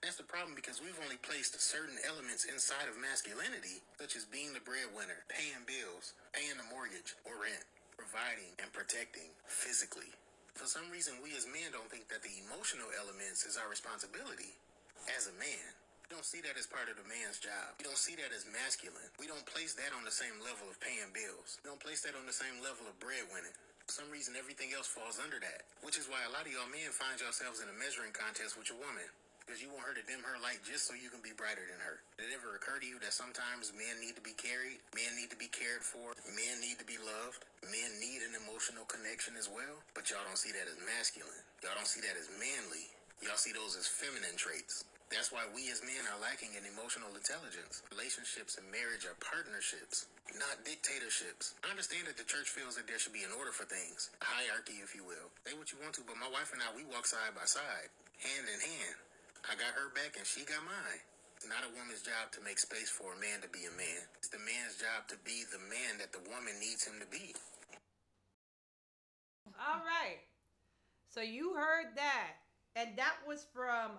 [0.00, 4.56] That's the problem because we've only placed certain elements inside of masculinity, such as being
[4.56, 7.68] the breadwinner, paying bills, paying the mortgage or rent,
[8.00, 10.08] providing and protecting physically.
[10.56, 14.56] For some reason, we as men don't think that the emotional elements is our responsibility
[15.12, 15.68] as a man.
[16.08, 17.76] We don't see that as part of the man's job.
[17.76, 19.12] We don't see that as masculine.
[19.20, 21.60] We don't place that on the same level of paying bills.
[21.60, 23.54] We don't place that on the same level of breadwinning.
[23.84, 26.72] For some reason, everything else falls under that, which is why a lot of y'all
[26.72, 29.06] men find yourselves in a measuring contest with your woman.
[29.44, 31.80] Because you want her to dim her light just so you can be brighter than
[31.82, 32.00] her.
[32.16, 34.78] Did it ever occur to you that sometimes men need to be carried?
[34.94, 36.14] Men need to be cared for?
[36.32, 37.42] Men need to be loved?
[37.66, 39.82] Men need an emotional connection as well?
[39.92, 41.44] But y'all don't see that as masculine.
[41.60, 42.88] Y'all don't see that as manly.
[43.20, 44.88] Y'all see those as feminine traits.
[45.10, 47.82] That's why we as men are lacking in emotional intelligence.
[47.90, 50.06] Relationships and marriage are partnerships,
[50.38, 51.58] not dictatorships.
[51.66, 54.28] I understand that the church feels that there should be an order for things, a
[54.30, 55.34] hierarchy, if you will.
[55.42, 57.90] Say what you want to, but my wife and I, we walk side by side,
[58.22, 58.96] hand in hand.
[59.48, 61.00] I got her back and she got mine.
[61.36, 64.04] It's not a woman's job to make space for a man to be a man.
[64.20, 67.32] It's the man's job to be the man that the woman needs him to be.
[69.56, 70.20] All right.
[71.08, 72.44] So you heard that.
[72.76, 73.96] And that was from,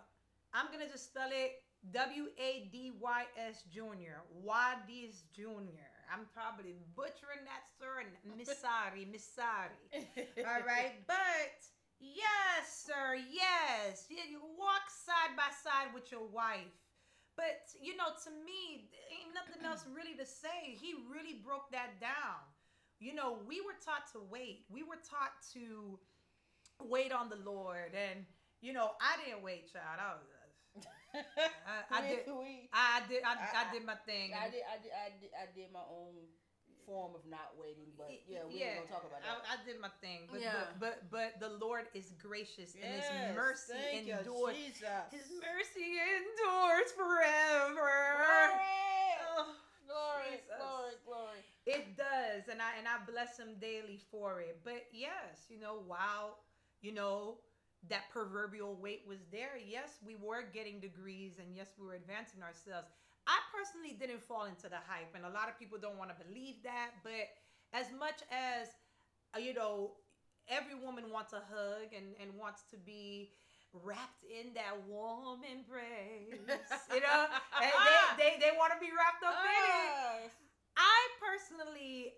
[0.54, 4.21] I'm going to just spell it W A D Y S Jr.
[4.45, 5.89] Wadis Jr.
[6.13, 8.06] I'm probably butchering that, sir.
[8.06, 10.06] And Missari, Missari.
[10.45, 10.93] All right.
[11.08, 11.58] But
[11.99, 13.17] yes, sir.
[13.34, 14.06] Yes.
[14.10, 14.61] You, you walk side
[15.41, 16.69] by side with your wife.
[17.36, 20.77] But, you know, to me, ain't nothing else really to say.
[20.77, 22.45] He really broke that down.
[23.01, 24.69] You know, we were taught to wait.
[24.69, 25.97] We were taught to
[26.77, 27.97] wait on the Lord.
[27.97, 28.25] And,
[28.62, 29.97] you know, I didn't wait, child.
[29.97, 30.30] I was.
[31.65, 32.19] I, I did.
[32.71, 33.23] I did.
[33.25, 34.32] I, I, I- did my thing.
[34.38, 36.13] I did, I did, I did, I did my own
[36.91, 39.39] form of not waiting, but yeah, we ain't gonna talk about that.
[39.47, 40.75] I, I did my thing, but, Yeah.
[40.75, 44.75] but but but the Lord is gracious and His mercy endures.
[45.15, 47.95] His mercy endures forever.
[48.27, 49.56] Glory, Oh,
[49.88, 51.39] glory, glory, glory.
[51.65, 54.60] It does, and I and I bless Him daily for it.
[54.67, 56.43] But yes, you know, while
[56.82, 57.39] you know
[57.88, 62.43] that proverbial weight was there, yes, we were getting degrees, and yes, we were advancing
[62.43, 62.88] ourselves.
[63.27, 66.17] I personally didn't fall into the hype, and a lot of people don't want to
[66.25, 67.29] believe that, but
[67.73, 68.67] as much as
[69.36, 69.93] uh, you know,
[70.49, 73.31] every woman wants a hug and and wants to be
[73.73, 76.41] wrapped in that warm embrace.
[76.93, 77.25] you know,
[77.62, 77.71] And
[78.17, 80.31] they, they, they want to be wrapped up in it.
[80.77, 82.13] I personally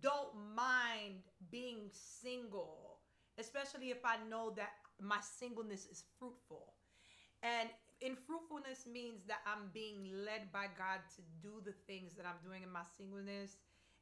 [0.00, 3.00] don't mind being single,
[3.38, 6.74] especially if I know that my singleness is fruitful.
[7.42, 7.68] And
[8.02, 12.40] in fruitfulness means that I'm being led by God to do the things that I'm
[12.44, 13.56] doing in my singleness.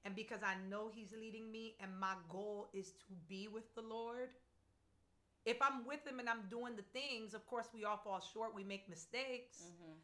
[0.05, 3.83] And because I know He's leading me, and my goal is to be with the
[3.83, 4.31] Lord.
[5.45, 8.55] If I'm with Him and I'm doing the things, of course, we all fall short,
[8.55, 9.63] we make mistakes.
[9.63, 10.01] Mhm.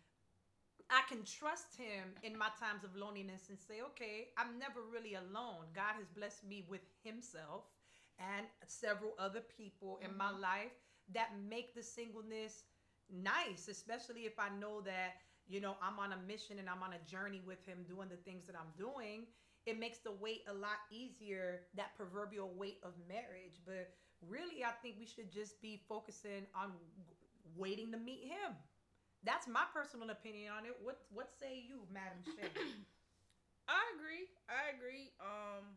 [0.91, 5.15] I can trust him in my times of loneliness and say, okay, I'm never really
[5.15, 5.67] alone.
[5.75, 7.65] God has blessed me with himself
[8.19, 10.73] and several other people in my life
[11.13, 12.65] that make the singleness
[13.11, 15.14] nice, especially if I know that,
[15.49, 18.16] you know, I'm on a mission and I'm on a journey with him doing the
[18.16, 19.27] things that I'm doing.
[19.66, 23.61] It makes the weight a lot easier, that proverbial weight of marriage.
[23.64, 23.90] But
[24.23, 26.73] really, I think we should just be focusing on
[27.57, 28.55] waiting to meet him.
[29.25, 30.77] That's my personal opinion on it.
[30.83, 32.51] What what say you, Madam Shaye?
[33.69, 34.29] I agree.
[34.49, 35.11] I agree.
[35.21, 35.77] Um,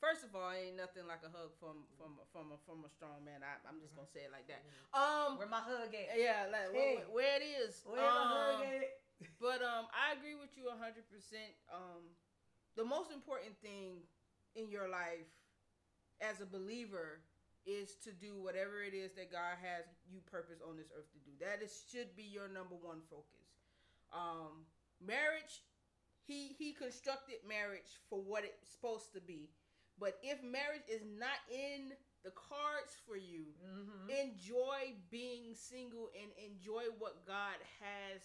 [0.00, 3.24] first of all, ain't nothing like a hug from from from a from a strong
[3.24, 3.40] man.
[3.44, 4.62] I, I'm just gonna say it like that.
[4.96, 6.16] Um, Where my hug at?
[6.18, 7.02] yeah, like Hey.
[7.10, 7.82] where, where it is.
[7.84, 8.82] Where my hug Um, at?
[9.40, 11.56] But um, I agree with you hundred percent.
[11.72, 12.04] Um,
[12.76, 14.04] the most important thing
[14.54, 15.28] in your life
[16.20, 17.20] as a believer
[17.64, 21.20] is to do whatever it is that God has you purpose on this earth to
[21.24, 21.32] do.
[21.40, 23.48] That is should be your number one focus.
[24.12, 24.68] Um,
[25.00, 25.64] marriage,
[26.28, 29.48] he he constructed marriage for what it's supposed to be.
[29.98, 34.10] But if marriage is not in the cards for you, Mhm.
[34.10, 38.22] enjoy being single and enjoy what God has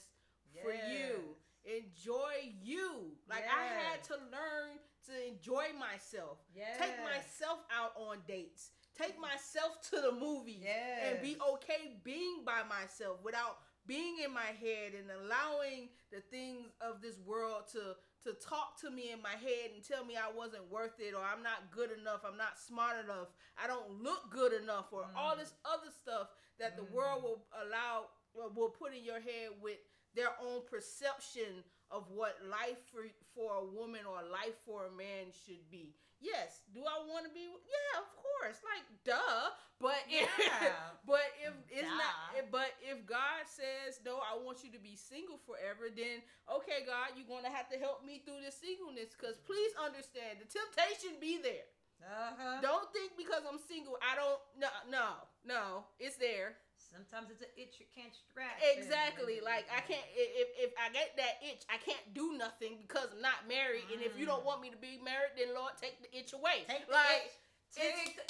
[0.61, 1.37] for you.
[1.63, 3.17] Enjoy you.
[3.27, 6.39] Like I had to learn to enjoy myself.
[6.53, 6.77] Yes.
[6.77, 8.71] Take myself out on dates.
[8.95, 14.51] Take myself to the movies and be okay being by myself without being in my
[14.51, 19.31] head and allowing the things of this world to to talk to me in my
[19.31, 22.59] head and tell me I wasn't worth it or I'm not good enough, I'm not
[22.59, 25.39] smart enough, I don't look good enough or all Mm.
[25.39, 26.29] this other stuff
[26.59, 26.91] that the Mm.
[26.91, 29.79] world will allow or will put in your head with
[30.13, 33.03] their own perception of what life for,
[33.33, 35.95] for a woman or life for a man should be.
[36.21, 37.49] Yes, do I want to be?
[37.49, 38.61] Yeah, of course.
[38.61, 39.51] Like duh.
[39.81, 40.93] But if, Yeah.
[41.09, 41.97] but if it's Duh.
[41.97, 46.85] not but if God says no, I want you to be single forever, then okay,
[46.85, 49.17] God, you're gonna have to help me through this singleness.
[49.17, 51.65] Cause please understand, the temptation be there.
[52.01, 52.61] Uh-huh.
[52.61, 54.41] Don't think because I'm single, I don't.
[54.57, 55.07] No, no,
[55.45, 55.65] no.
[55.99, 56.57] It's there.
[56.91, 58.59] Sometimes it's an itch you can't scratch.
[58.75, 59.39] Exactly.
[59.39, 60.03] Like I can't.
[60.11, 63.87] If if I get that itch, I can't do nothing because I'm not married.
[63.95, 64.35] And if you mm.
[64.35, 66.67] don't want me to be married, then Lord, take the itch away.
[66.67, 67.39] Take the like itch.
[67.71, 68.21] Take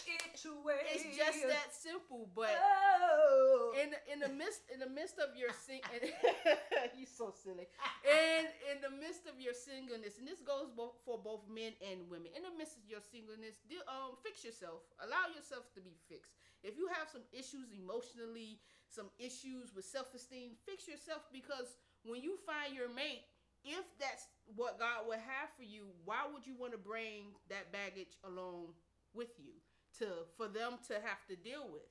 [0.45, 0.81] away.
[0.93, 2.29] it's just that simple.
[2.35, 3.73] But Oh.
[3.77, 5.81] in in the midst in the midst of your sing,
[6.97, 7.67] you so silly.
[8.01, 12.09] And in the midst of your singleness, and this goes both for both men and
[12.09, 12.33] women.
[12.33, 14.81] In the midst of your singleness, do, um, fix yourself.
[15.01, 16.33] Allow yourself to be fixed.
[16.65, 18.57] If you have some issues emotionally,
[18.89, 23.21] some issues with self esteem, fix yourself because when you find your mate,
[23.63, 24.25] if that's
[24.57, 28.73] what God would have for you, why would you want to bring that baggage along
[29.13, 29.53] with you
[29.99, 31.89] to for them to have to deal with?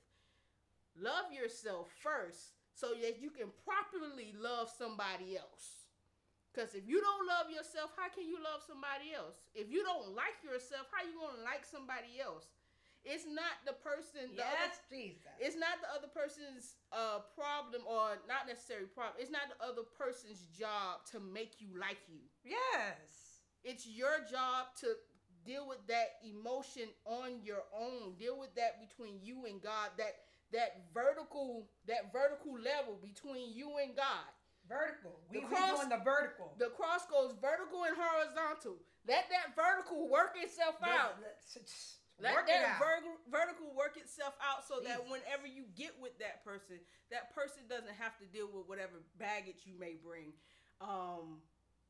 [0.99, 5.87] Love yourself first so that you can properly love somebody else.
[6.51, 9.39] Because if you don't love yourself, how can you love somebody else?
[9.55, 12.43] If you don't like yourself, how you going to like somebody else?
[13.07, 14.35] It's not the person.
[14.35, 15.31] The other, Yes, Jesus.
[15.39, 19.15] it's not the other person's uh, problem or not necessarily problem.
[19.17, 22.19] It's not the other person's job to make you like you.
[22.43, 23.39] yes.
[23.63, 24.97] It's your job to
[25.45, 28.15] deal with that emotion on your own.
[28.19, 29.89] Deal with that between you and God.
[29.97, 30.15] That
[30.51, 34.27] that vertical that vertical level between you and God.
[34.69, 35.19] Vertical.
[35.31, 36.53] We The cross- doing the vertical.
[36.57, 38.77] The cross goes vertical and horizontal.
[39.07, 41.17] Let that vertical work itself out.
[42.19, 42.79] Let Work that out.
[42.79, 46.77] vertical vertical work itself out so that whenever you get with that person,
[47.09, 50.33] that person doesn't have to deal with whatever baggage you may bring.
[50.79, 51.41] Um,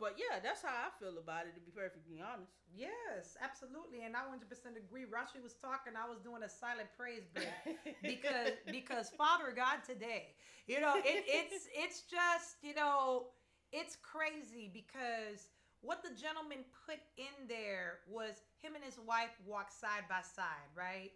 [0.01, 1.53] but yeah, that's how I feel about it.
[1.53, 2.57] To be perfectly honest.
[2.73, 4.41] Yes, absolutely, and I 100%
[4.75, 5.05] agree.
[5.05, 7.53] Rashi was talking, I was doing a silent praise break
[8.01, 10.33] because because Father God today,
[10.65, 13.29] you know, it, it's it's just you know,
[13.71, 19.69] it's crazy because what the gentleman put in there was him and his wife walk
[19.69, 21.11] side by side, right?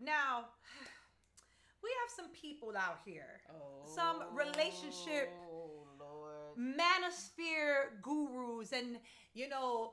[0.00, 0.52] Now,
[1.82, 3.40] we have some people out here,
[3.84, 5.71] some relationship Oh.
[6.58, 8.98] Manosphere gurus and
[9.34, 9.92] you know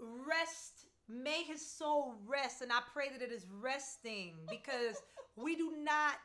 [0.00, 0.86] rest.
[1.08, 4.96] May his soul rest, and I pray that it is resting because
[5.36, 6.18] we do not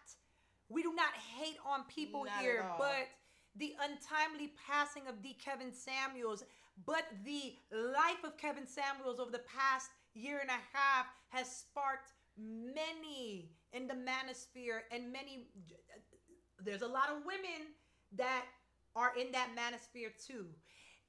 [0.69, 3.07] we do not hate on people Not here, but
[3.57, 5.37] the untimely passing of D.
[5.43, 6.43] Kevin Samuels,
[6.85, 12.13] but the life of Kevin Samuels over the past year and a half has sparked
[12.37, 15.47] many in the manosphere and many
[16.63, 17.73] there's a lot of women
[18.15, 18.45] that
[18.95, 20.47] are in that manosphere too.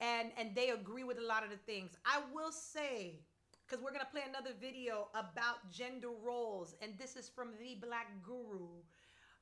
[0.01, 1.97] And and they agree with a lot of the things.
[2.05, 3.20] I will say
[3.66, 7.76] because we're going to play another video about gender roles and this is from the
[7.80, 8.68] black guru.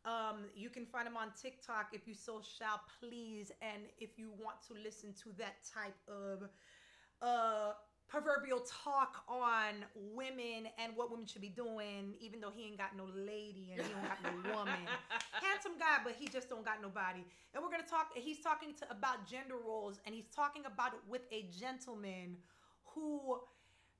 [0.04, 3.52] Um, you can find him on tiktok if you so shall please.
[3.60, 6.48] And if you want to listen to that type of
[7.22, 7.72] uh
[8.10, 12.96] proverbial talk on women and what women should be doing even though he ain't got
[12.96, 14.74] no lady and he don't got no woman.
[15.32, 17.20] Handsome guy but he just don't got nobody.
[17.54, 21.00] And we're gonna talk he's talking to about gender roles and he's talking about it
[21.08, 22.36] with a gentleman
[22.84, 23.38] who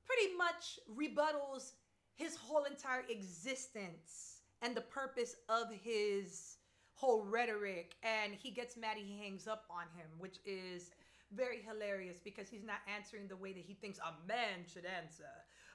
[0.04, 1.72] pretty much rebuttals
[2.16, 6.56] his whole entire existence and the purpose of his
[6.94, 7.94] whole rhetoric.
[8.02, 10.90] And he gets mad and he hangs up on him which is
[11.34, 15.30] very hilarious because he's not answering the way that he thinks a man should answer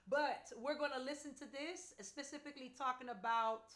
[0.09, 3.73] but we're going to listen to this specifically talking about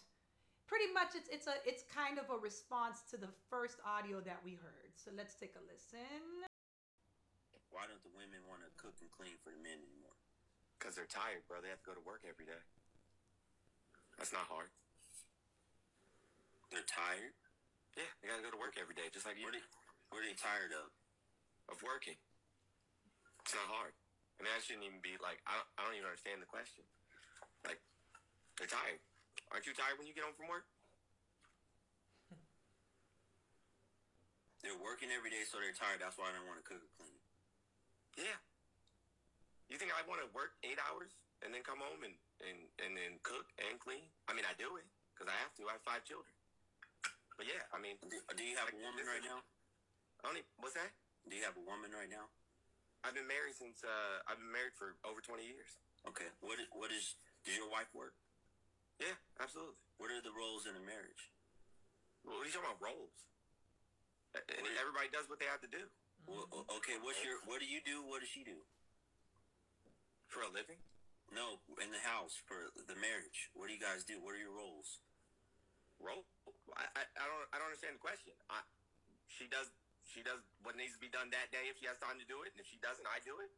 [0.67, 4.37] pretty much it's it's a it's kind of a response to the first audio that
[4.43, 6.45] we heard so let's take a listen
[7.69, 10.17] Why don't the women want to cook and clean for the men anymore?
[10.77, 11.61] Because they're tired, bro.
[11.61, 12.63] They have to go to work every day.
[14.17, 14.71] That's not hard.
[16.71, 17.33] They're tired.
[17.95, 19.47] Yeah, they gotta go to work every day, just like you.
[19.47, 19.67] What are they,
[20.09, 20.91] what are they tired of?
[21.69, 22.17] Of working.
[23.45, 23.93] It's not hard.
[23.93, 26.81] I mean, that shouldn't even be like, I don't, I don't even understand the question.
[27.61, 27.77] Like,
[28.57, 28.97] they're tired.
[29.53, 30.65] Aren't you tired when you get home from work?
[34.65, 36.01] They're working every day, so they're tired.
[36.03, 37.15] That's why I don't want to cook or clean.
[38.19, 38.39] Yeah.
[39.71, 41.13] You think I want to work eight hours
[41.45, 44.09] and then come home and, and, and then cook and clean?
[44.27, 45.69] I mean, I do it because I have to.
[45.69, 46.33] I have five children.
[47.39, 49.39] But yeah, I mean, Do, do you have a woman right now?
[50.19, 50.91] I don't even, what's that?
[51.27, 52.31] Do you have a woman right now?
[53.03, 55.79] I've been married since, uh, I've been married for over 20 years.
[56.07, 56.27] Okay.
[56.43, 57.15] What is, what is,
[57.47, 58.15] does your wife work?
[58.99, 59.79] Yeah, absolutely.
[59.99, 61.31] What are the roles in a marriage?
[62.27, 63.15] What are you talking about roles?
[64.35, 65.89] Everybody does what they have to do
[66.27, 66.45] Well,
[66.77, 68.03] okay, what's your, what do you do?
[68.03, 68.61] What does she do?
[70.29, 70.77] for a living.
[71.33, 73.49] No, in the house for the marriage.
[73.53, 74.21] What do you guys do?
[74.21, 75.01] What are your roles?
[75.97, 76.25] Role?
[76.77, 78.33] I, I, I don't I don't understand the question.
[78.49, 78.63] I,
[79.27, 79.69] she does
[80.09, 82.41] she does what needs to be done that day if she has time to do
[82.45, 83.51] it, and if she doesn't, I do it.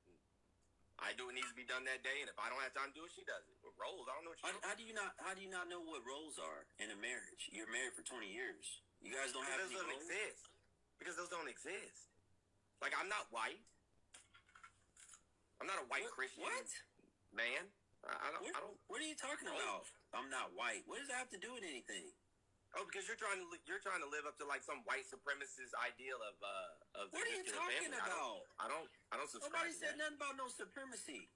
[1.01, 2.93] I do what needs to be done that day, and if I don't have time
[2.93, 3.57] to do it, she does it.
[3.65, 5.65] But roles, I don't know what How, how do you not, how do you not
[5.65, 7.49] know what roles are in a marriage?
[7.49, 8.85] You're married for 20 years.
[9.01, 10.05] You guys don't have those don't roles?
[10.05, 10.45] exist.
[11.01, 12.13] Because those don't exist.
[12.85, 13.61] Like I'm not white.
[15.57, 16.69] I'm not a white What- Christian What?
[17.33, 17.65] man.
[18.05, 18.41] I, I don't.
[18.45, 18.77] What, I don't.
[18.89, 19.57] what are you talking oh.
[19.57, 19.85] about?
[20.13, 20.85] I'm not white.
[20.89, 22.09] What does that have to do with anything?
[22.71, 25.75] Oh, because you're trying to you're trying to live up to like some white supremacist
[25.75, 27.99] ideal of uh of the What are you talking family.
[27.99, 28.63] I don't- about?
[28.63, 28.87] I don't.
[29.11, 29.51] I don't subscribe.
[29.67, 31.27] Nobody said nothing about no supremacy.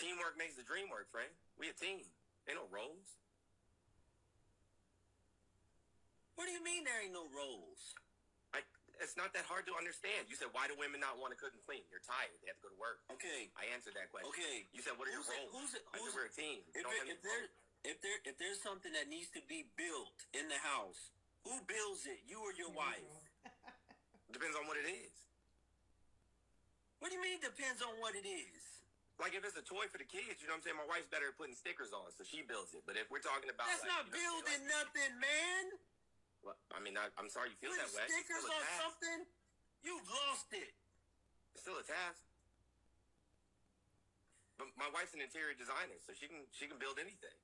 [0.00, 1.28] Teamwork makes the dream work, friend.
[1.60, 2.00] We a team.
[2.48, 3.20] Ain't no roles.
[6.40, 7.92] What do you mean there ain't no roles?
[8.56, 8.64] Like
[9.04, 10.32] it's not that hard to understand.
[10.32, 11.84] You said why do women not want to cook and clean?
[11.92, 12.32] They're tired.
[12.40, 13.04] They have to go to work.
[13.20, 14.32] Okay, I answered that question.
[14.32, 14.64] okay.
[14.72, 15.52] You said what are your Who's it- roles?
[15.52, 16.58] who's it- I who's said we're a team.
[16.72, 17.52] If, have if there.
[17.88, 21.16] If there if there's something that needs to be built in the house,
[21.48, 22.20] who builds it?
[22.28, 23.16] You or your wife?
[24.36, 25.16] depends on what it is.
[27.00, 28.84] What do you mean depends on what it is?
[29.16, 30.78] Like if it's a toy for the kids, you know what I'm saying?
[30.78, 32.84] My wife's better at putting stickers on, so she builds it.
[32.84, 35.64] But if we're talking about That's like, not you know, building like- nothing, man.
[36.44, 38.06] Well, I mean, I, I'm sorry you feel Put that way.
[38.06, 38.78] Stickers still on task.
[38.78, 39.20] something,
[39.82, 40.70] you've lost it.
[41.56, 42.22] It's still a task.
[44.54, 47.34] But my wife's an interior designer, so she can she can build anything.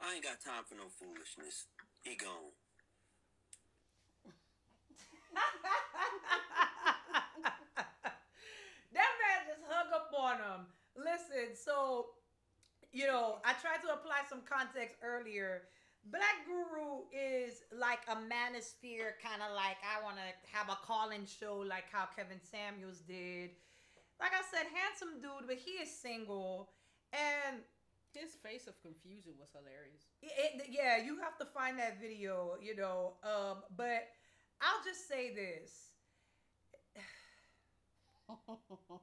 [0.00, 1.66] I ain't got time for no foolishness.
[2.02, 2.54] He gone.
[8.94, 10.66] that man just hung up on him.
[10.96, 12.06] Listen, so
[12.92, 15.62] you know, I tried to apply some context earlier.
[16.10, 21.26] Black Guru is like a manosphere, kind of like I want to have a call-in
[21.26, 23.50] show, like how Kevin Samuels did.
[24.18, 26.70] Like I said, handsome dude, but he is single,
[27.12, 27.60] and
[28.12, 30.06] His face of confusion was hilarious.
[30.22, 33.14] it, it- yeah, you have to find that video, you know.
[33.22, 34.08] Um, but
[34.60, 35.92] I'll just say this: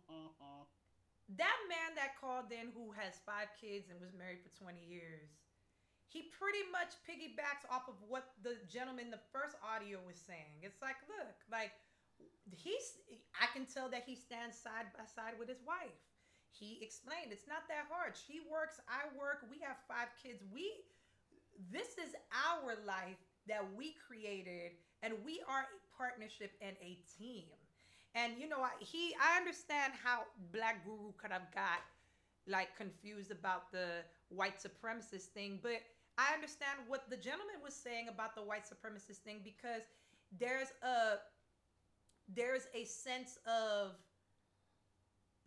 [1.38, 5.30] that man that called in who has five kids and was married for 20 years
[6.08, 10.62] he pretty much piggybacks off of what the gentleman in the first audio was saying
[10.62, 11.74] it's like look like
[12.52, 13.02] he's
[13.42, 16.00] I can tell that he stands side by side with his wife.
[16.60, 18.14] He explained it's not that hard.
[18.16, 20.44] She works, I work, we have five kids.
[20.54, 20.72] We
[21.72, 27.46] this is our life that we created and we are a partnership and a team.
[28.16, 31.84] And you know, I, he I understand how Black Guru could have got
[32.48, 35.82] like confused about the white supremacist thing, but
[36.18, 39.84] I understand what the gentleman was saying about the white supremacist thing because
[40.40, 41.20] there's a
[42.34, 43.96] there's a sense of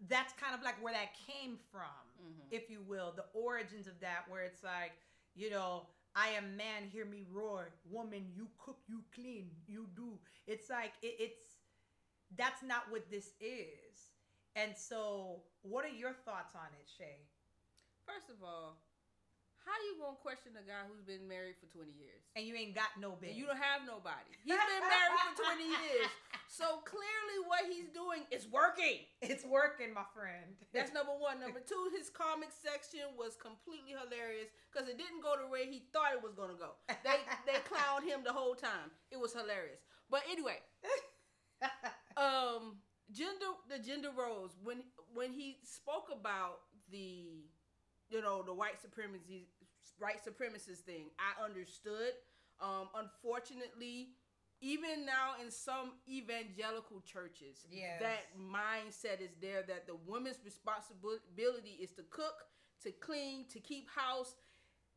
[0.06, 2.46] that's kind of like where that came from, Mhm.
[2.50, 4.92] if you will, the origins of that, where it's like,
[5.34, 7.72] you know, I am man, hear me roar.
[7.84, 10.18] Woman, you cook, you clean, you do.
[10.46, 11.58] It's like it, it's
[12.36, 14.12] that's not what this is.
[14.56, 17.26] And so, what are your thoughts on it, Shaye?
[18.06, 18.80] First of all,
[19.68, 22.24] how you gonna question a guy who's been married for 20 years?
[22.32, 23.36] And you ain't got no And baby.
[23.36, 24.32] you don't have nobody.
[24.40, 26.08] He's been married for 20 years.
[26.48, 29.04] So clearly what he's doing is working.
[29.20, 30.56] It's working, my friend.
[30.72, 31.36] That's number one.
[31.44, 35.84] Number two, his comic section was completely hilarious because it didn't go the way he
[35.92, 36.72] thought it was gonna go.
[37.04, 38.88] They they clowned him the whole time.
[39.12, 39.84] It was hilarious.
[40.08, 40.64] But anyway,
[42.16, 42.80] um,
[43.12, 44.82] gender the gender roles when
[45.14, 46.60] when he spoke about
[46.90, 47.44] the
[48.10, 49.48] you know the white supremacy
[49.98, 52.12] white supremacist thing, I understood.
[52.60, 54.10] Um, unfortunately,
[54.60, 58.00] even now in some evangelical churches, Yes.
[58.00, 62.46] that mindset is there that the woman's responsibility is to cook,
[62.82, 64.34] to clean, to keep house,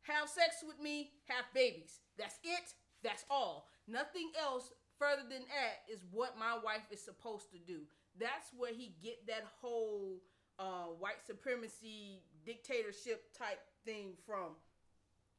[0.02, 2.00] have sex with me, have babies.
[2.18, 2.74] That's it.
[3.04, 3.68] That's all.
[3.86, 7.82] Nothing else further than that is what my wife is supposed to do.
[8.18, 10.20] That's where he get that whole
[10.58, 14.56] uh, white supremacy dictatorship type thing from.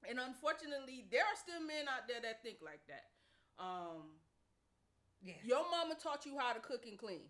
[0.09, 3.05] And unfortunately, there are still men out there that think like that.
[3.59, 4.19] Um,
[5.21, 5.39] yeah.
[5.43, 7.29] your mama taught you how to cook and clean,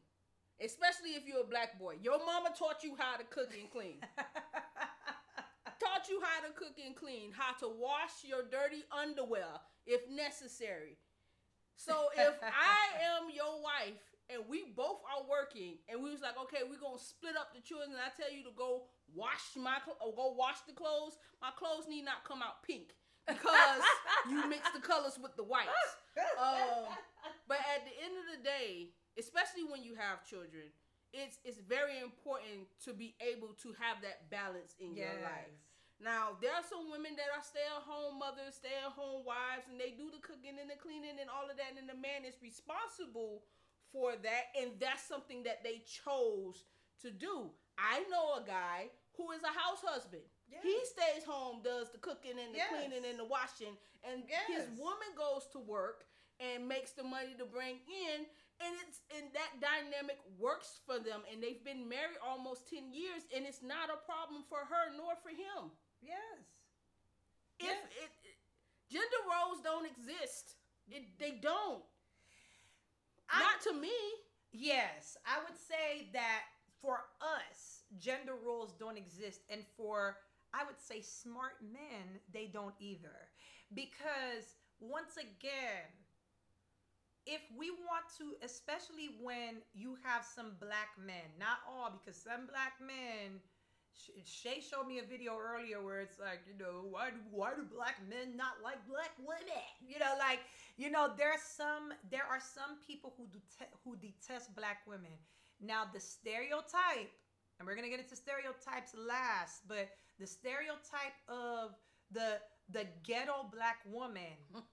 [0.61, 1.95] especially if you're a black boy.
[2.01, 3.99] Your mama taught you how to cook and clean.
[5.83, 10.97] taught you how to cook and clean, how to wash your dirty underwear if necessary.
[11.75, 12.83] So if I
[13.17, 16.99] am your wife and we both are working and we was like, okay, we're gonna
[16.99, 20.33] split up the children and I tell you to go wash my cl- or go
[20.37, 22.95] wash the clothes, my clothes need not come out pink
[23.27, 23.83] because
[24.29, 25.69] you mix the colors with the whites.
[26.39, 26.87] Um,
[27.47, 30.71] but at the end of the day, especially when you have children,
[31.13, 35.53] it's it's very important to be able to have that balance in your life.
[36.01, 40.19] Now, there are some women that are stay-at-home mothers, stay-at-home wives, and they do the
[40.19, 43.45] cooking and the cleaning and all of that, and the man is responsible
[43.93, 46.65] for that, and that's something that they chose
[47.05, 47.53] to do.
[47.77, 50.23] I know a guy who is a house husband.
[50.61, 52.69] He stays home, does the cooking and the Yes.
[52.69, 56.05] cleaning and the washing, and his woman goes to work
[56.39, 58.25] and makes the money to bring in,
[58.59, 63.23] and it's and that dynamic works for them, and they've been married almost ten years,
[63.35, 65.71] and it's not a problem for her nor for him.
[66.01, 66.45] Yes.
[67.59, 67.83] If Yes.
[67.97, 68.37] it, it-
[68.89, 70.55] gender roles don't exist,
[70.87, 71.83] it, they don't.
[73.29, 73.95] I- not to me.
[74.51, 76.43] Yes, I would say that
[76.83, 80.17] for us, gender roles don't exist, and for
[80.53, 83.31] I would say smart men, they don't either.
[83.73, 85.89] Because once again,
[87.25, 92.45] if we want to, especially when you have some black men, not all, because some
[92.45, 93.39] black men,
[94.25, 97.63] Shaye showed me a video earlier where it's like, you know, why do why do
[97.63, 99.63] black men not like black women?
[99.79, 100.39] You know, like,
[100.77, 105.13] you know, there's some there are some people who do te- who detest black women.
[105.63, 107.11] Now the stereotype,
[107.59, 109.89] and we're gonna get into stereotypes last, but
[110.19, 111.71] the stereotype of
[112.11, 112.39] the
[112.69, 114.37] the ghetto black woman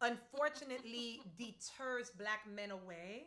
[0.00, 3.26] unfortunately deters black men away.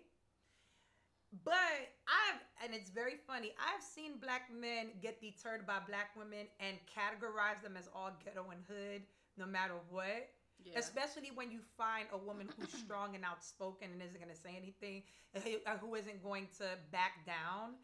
[1.44, 6.46] But I've, and it's very funny, I've seen black men get deterred by black women
[6.60, 9.02] and categorize them as all ghetto and hood,
[9.36, 10.30] no matter what.
[10.66, 10.80] Yeah.
[10.80, 14.56] Especially when you find a woman who's strong and outspoken and isn't going to say
[14.58, 15.04] anything,
[15.36, 17.76] uh, who isn't going to back down,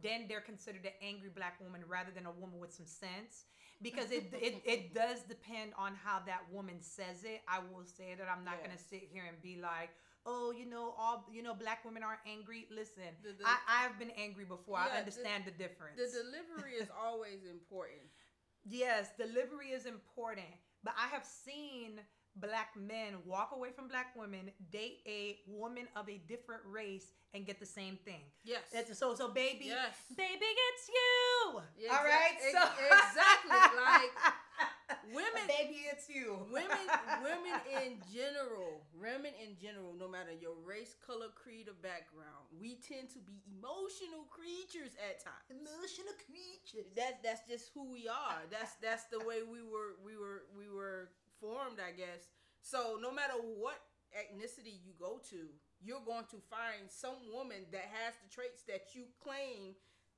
[0.00, 3.44] then they're considered an angry black woman rather than a woman with some sense.
[3.82, 7.42] Because it, it, it does depend on how that woman says it.
[7.48, 9.90] I will say that I'm not going to sit here and be like,
[10.26, 12.66] oh, you know, all you know, black women aren't angry.
[12.70, 14.78] Listen, The- the- I, I've been angry before.
[14.78, 15.96] Yeah, I the- understand the, difference.
[15.96, 18.02] The delivery is always important.
[18.64, 20.46] yes, delivery is important.
[20.84, 22.00] But I have seen
[22.36, 27.44] black men walk away from black women, date a woman of a different race, and
[27.46, 28.22] get the same thing.
[28.44, 28.60] Yes.
[28.72, 29.96] That's, so, so baby, Yes.
[30.16, 31.60] baby, it's you.
[31.78, 34.12] Yeah, All ex- so exactly, like,
[35.12, 36.38] women- baby, it's you.
[36.50, 36.86] women
[37.22, 42.48] women in general women in general no matter your race, color, creed, or background.
[42.60, 45.44] We tend to be emotional creatures at times.
[45.52, 46.88] Emotional creatures.
[46.96, 48.40] That's that's just who we are.
[48.50, 51.10] That's that's the way we were we were we were
[51.40, 52.28] formed, I guess.
[52.60, 53.78] So no matter what
[54.14, 55.48] ethnicity you go to,
[55.80, 59.74] you're going to find some woman that has the traits that you claim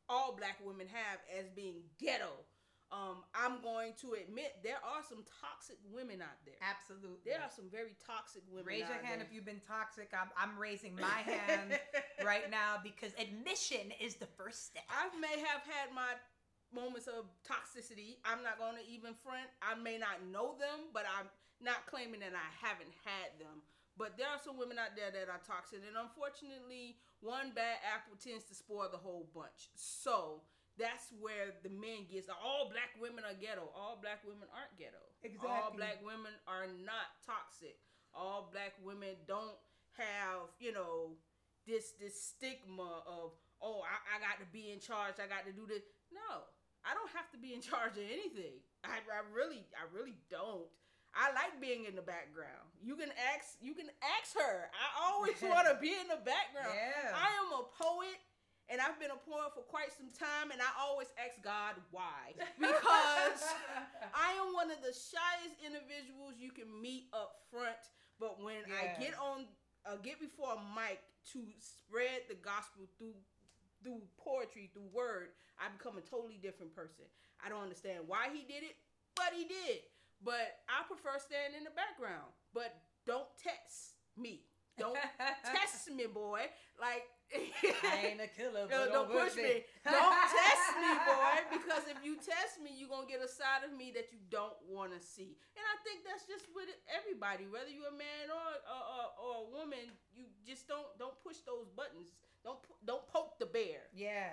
[0.09, 2.33] all black women have as being ghetto.
[2.91, 6.59] Um, I'm going to admit there are some toxic women out there.
[6.59, 7.23] Absolutely.
[7.23, 8.67] There are some very toxic women.
[8.67, 9.27] Raise your hand there.
[9.27, 10.11] if you've been toxic.
[10.11, 11.79] I'm, I'm raising my hand
[12.27, 14.83] right now because admission is the first step.
[14.91, 16.19] I may have had my
[16.75, 18.19] moments of toxicity.
[18.25, 19.49] I'm not going to even front.
[19.61, 21.29] I may not know them, but I'm
[21.61, 23.63] not claiming that I haven't had them.
[24.01, 28.17] But there are some women out there that are toxic, and unfortunately, one bad apple
[28.17, 29.69] tends to spoil the whole bunch.
[29.77, 30.41] So
[30.81, 33.69] that's where the men gets all black women are ghetto.
[33.77, 35.05] All black women aren't ghetto.
[35.21, 35.53] Exactly.
[35.53, 37.77] All black women are not toxic.
[38.17, 39.61] All black women don't
[40.01, 41.21] have, you know,
[41.69, 45.21] this this stigma of oh I, I got to be in charge.
[45.21, 45.85] I got to do this.
[46.09, 46.49] No,
[46.85, 48.61] I don't have to be in charge of anything.
[48.85, 50.69] I, I really I really don't.
[51.11, 52.71] I like being in the background.
[52.79, 54.71] You can ask you can ask her.
[54.71, 56.73] I always want to be in the background.
[56.73, 57.13] Yeah.
[57.13, 58.19] I am a poet
[58.71, 62.39] and I've been a poet for quite some time and I always ask God why.
[62.57, 63.43] Because
[64.15, 67.83] I am one of the shyest individuals you can meet up front,
[68.23, 69.51] but when I get on
[69.83, 71.03] uh, get before a mic
[71.33, 73.19] to spread the gospel through
[73.83, 77.05] through poetry, through word, I become a totally different person.
[77.45, 78.77] I don't understand why he did it,
[79.17, 79.85] but he did.
[80.21, 82.29] But I prefer staying in the background.
[82.53, 82.77] But
[83.07, 84.45] don't test me.
[84.77, 84.97] Don't
[85.45, 86.45] test me, boy.
[86.81, 89.65] Like I ain't a killer, but don't push me.
[89.85, 91.37] Don't test me, boy.
[91.53, 94.57] Because if you test me, you're gonna get a side of me that you don't
[94.67, 95.37] want to see.
[95.57, 99.33] And I think that's just with everybody, whether you're a man or or, or, or
[99.45, 99.93] a woman.
[100.13, 102.17] You just don't don't push those buttons.
[102.45, 103.89] Don't don't poke the bear.
[103.95, 104.33] Yeah.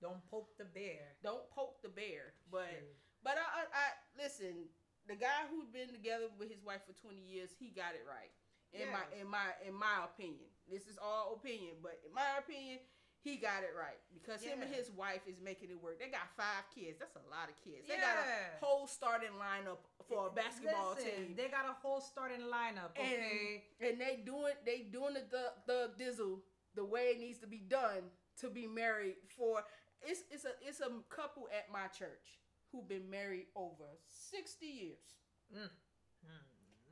[0.00, 1.14] Don't poke the bear.
[1.22, 2.34] Don't poke the bear.
[2.50, 2.94] But True.
[3.22, 3.86] but I, I, I
[4.22, 4.68] listen.
[5.08, 8.30] The guy who's been together with his wife for 20 years, he got it right.
[8.72, 12.78] In my in my in my opinion, this is all opinion, but in my opinion,
[13.22, 16.00] he got it right because him and his wife is making it work.
[16.00, 16.98] They got five kids.
[16.98, 17.86] That's a lot of kids.
[17.86, 19.78] They got a whole starting lineup
[20.08, 21.34] for a basketball Listen, team.
[21.36, 22.96] They got a whole starting lineup.
[22.98, 23.62] Okay.
[23.78, 26.40] and, and they doing they doing the the, the dizzle
[26.74, 28.02] the way it needs to be done
[28.40, 29.62] to be married for
[30.02, 35.18] it's it's a it's a couple at my church who've been married over 60 years
[35.54, 35.68] Mm.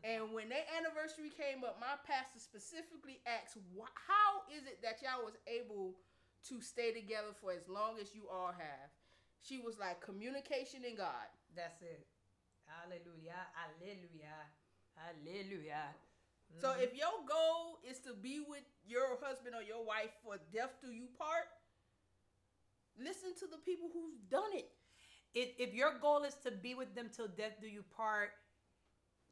[0.05, 5.01] and when their anniversary came up my pastor specifically asked "Wh- how is it that
[5.01, 5.97] y'all was able
[6.49, 8.91] to stay together for as long as you all have
[9.41, 12.07] she was like communication in god That's it.
[12.69, 13.49] Hallelujah.
[13.57, 14.41] Hallelujah.
[14.95, 15.91] Hallelujah.
[16.59, 16.83] So Mhm.
[16.83, 20.91] if your goal is to be with your husband or your wife for death do
[20.93, 21.49] you part,
[22.99, 24.71] listen to the people who've done it.
[25.33, 28.31] if, if your goal is to be with them till death do you part,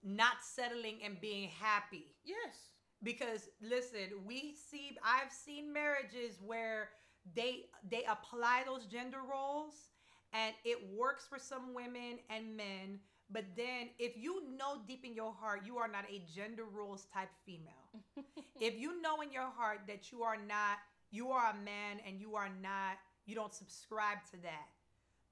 [0.03, 2.07] not settling and being happy.
[2.25, 2.71] Yes.
[3.03, 6.91] because listen we see i've seen marriages where
[7.35, 9.91] they they apply those gender roles
[10.33, 12.99] and it works for some women and men
[13.31, 17.07] but then if you know deep in your heart you are not a gender rules
[17.12, 17.89] type female.
[18.61, 20.79] If you know in your heart that you are not
[21.11, 24.68] you are a man and you are not you don't subscribe to that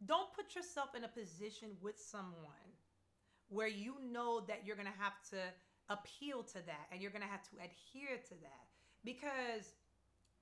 [0.04, 2.68] don't put yourself in a position with someone
[3.48, 5.38] where you know that you're gonna have to
[5.88, 8.66] appeal to that and you're gonna have to adhere to that.
[9.04, 9.72] Because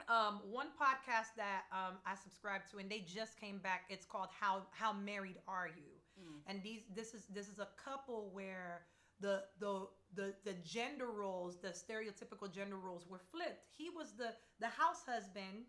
[0.08, 4.28] um, one podcast that um, I subscribe to and they just came back it's called
[4.38, 6.40] how how married are you Mm.
[6.46, 8.82] and these this is this is a couple where
[9.20, 13.66] the the the the gender roles the stereotypical gender roles were flipped.
[13.76, 15.66] He was the the house husband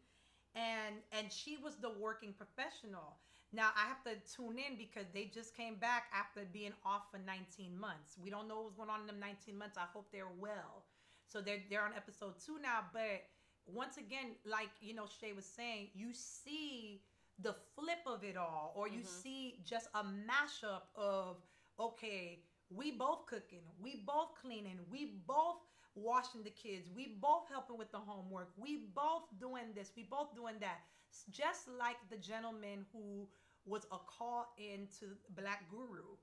[0.55, 3.17] and and she was the working professional.
[3.51, 7.17] Now i have to tune in because they just came back after being off for
[7.19, 8.17] 19 months.
[8.21, 9.77] We don't know what's going on in them 19 months.
[9.77, 10.85] I hope they're well.
[11.27, 13.23] So they're they're on episode two now but
[13.65, 17.01] once again like you know Shaye was saying you see
[17.41, 19.21] the flip of it all or you mm-hmm.
[19.21, 21.37] see just a mashup of
[21.79, 25.57] okay we both cooking we both cleaning we both
[25.95, 30.35] washing the kids we both helping with the homework we both doing this we both
[30.35, 30.79] doing that.
[31.31, 33.27] Just like the gentleman who
[33.65, 36.19] was a call into black guru.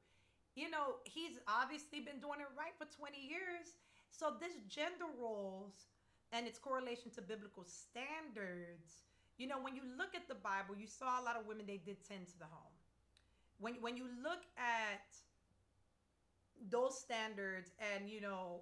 [0.55, 3.81] You know he's obviously been doing it right for 20 years.
[4.11, 5.89] So this gender roles
[6.33, 9.09] and its correlation to biblical standards
[9.39, 11.81] you know when you look at the bible you saw a lot of women they
[11.85, 12.77] did tend to the home
[13.59, 15.07] when when you look at
[16.71, 18.61] those standards and you know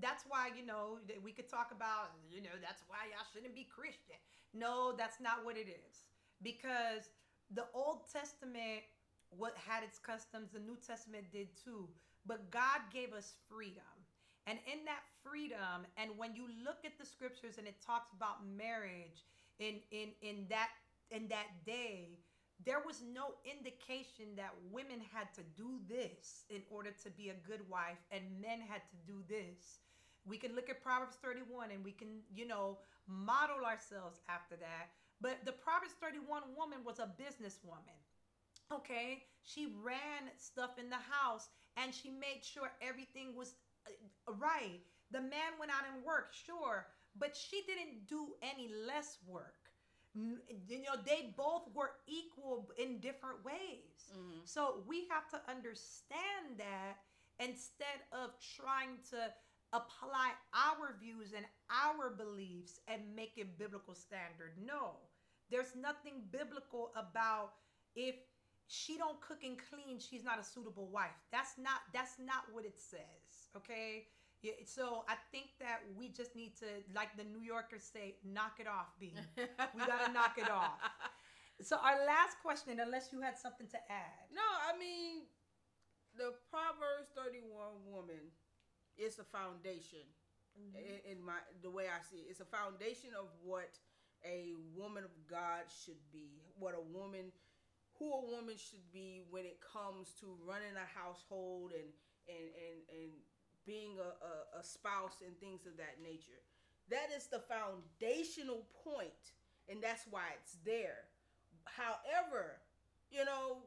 [0.00, 3.54] that's why you know that we could talk about you know that's why y'all shouldn't
[3.54, 4.16] be Christian.
[4.54, 6.04] No, that's not what it is.
[6.42, 7.10] Because
[7.52, 8.84] the Old Testament
[9.36, 11.88] what had its customs, the New Testament did too.
[12.26, 13.96] But God gave us freedom.
[14.46, 18.44] And in that freedom, and when you look at the scriptures and it talks about
[18.44, 19.24] marriage
[19.58, 20.70] in in in that
[21.10, 22.18] in that day,
[22.64, 27.46] there was no indication that women had to do this in order to be a
[27.46, 29.80] good wife and men had to do this.
[30.24, 32.78] We can look at Proverbs 31 and we can, you know,
[33.08, 34.94] model ourselves after that.
[35.20, 37.98] But the Proverbs 31 woman was a businesswoman.
[38.72, 43.54] Okay, she ran stuff in the house and she made sure everything was
[43.86, 44.80] uh, right.
[45.10, 46.86] The man went out and worked, sure,
[47.16, 49.70] but she didn't do any less work.
[50.14, 54.12] You know, they both were equal in different ways.
[54.14, 54.46] Mhm.
[54.46, 56.98] So we have to understand that
[57.38, 59.34] instead of trying to
[59.72, 64.58] apply our views and our beliefs and make it biblical standard.
[64.58, 65.00] No.
[65.48, 67.54] There's nothing biblical about
[67.94, 68.16] if
[68.66, 71.16] she don't cook and clean, she's not a suitable wife.
[71.30, 73.48] That's not that's not what it says.
[73.56, 74.08] Okay?
[74.42, 78.58] Yeah, so I think that we just need to, like the New Yorkers say, knock
[78.58, 79.14] it off, B.
[79.38, 80.82] We gotta knock it off.
[81.62, 84.26] So our last question, unless you had something to add.
[84.34, 85.30] No, I mean,
[86.18, 88.34] the Proverbs 31 woman
[88.98, 90.02] is a foundation.
[90.58, 90.84] Mm-hmm.
[90.84, 93.78] In, in my the way I see it, it's a foundation of what
[94.20, 96.44] a woman of God should be.
[96.58, 97.32] What a woman,
[97.96, 101.88] who a woman should be when it comes to running a household and
[102.28, 103.12] and and and
[103.66, 106.40] being a, a, a spouse and things of that nature.
[106.90, 109.32] That is the foundational point,
[109.68, 111.06] and that's why it's there.
[111.64, 112.58] However,
[113.10, 113.62] you know,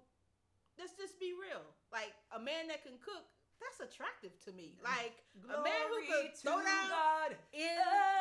[0.77, 1.63] let's just be real.
[1.91, 3.23] Like a man that can cook,
[3.63, 4.75] that's attractive to me.
[4.83, 5.15] Like
[5.47, 7.31] a man who Glory could throw down God.
[7.55, 7.71] in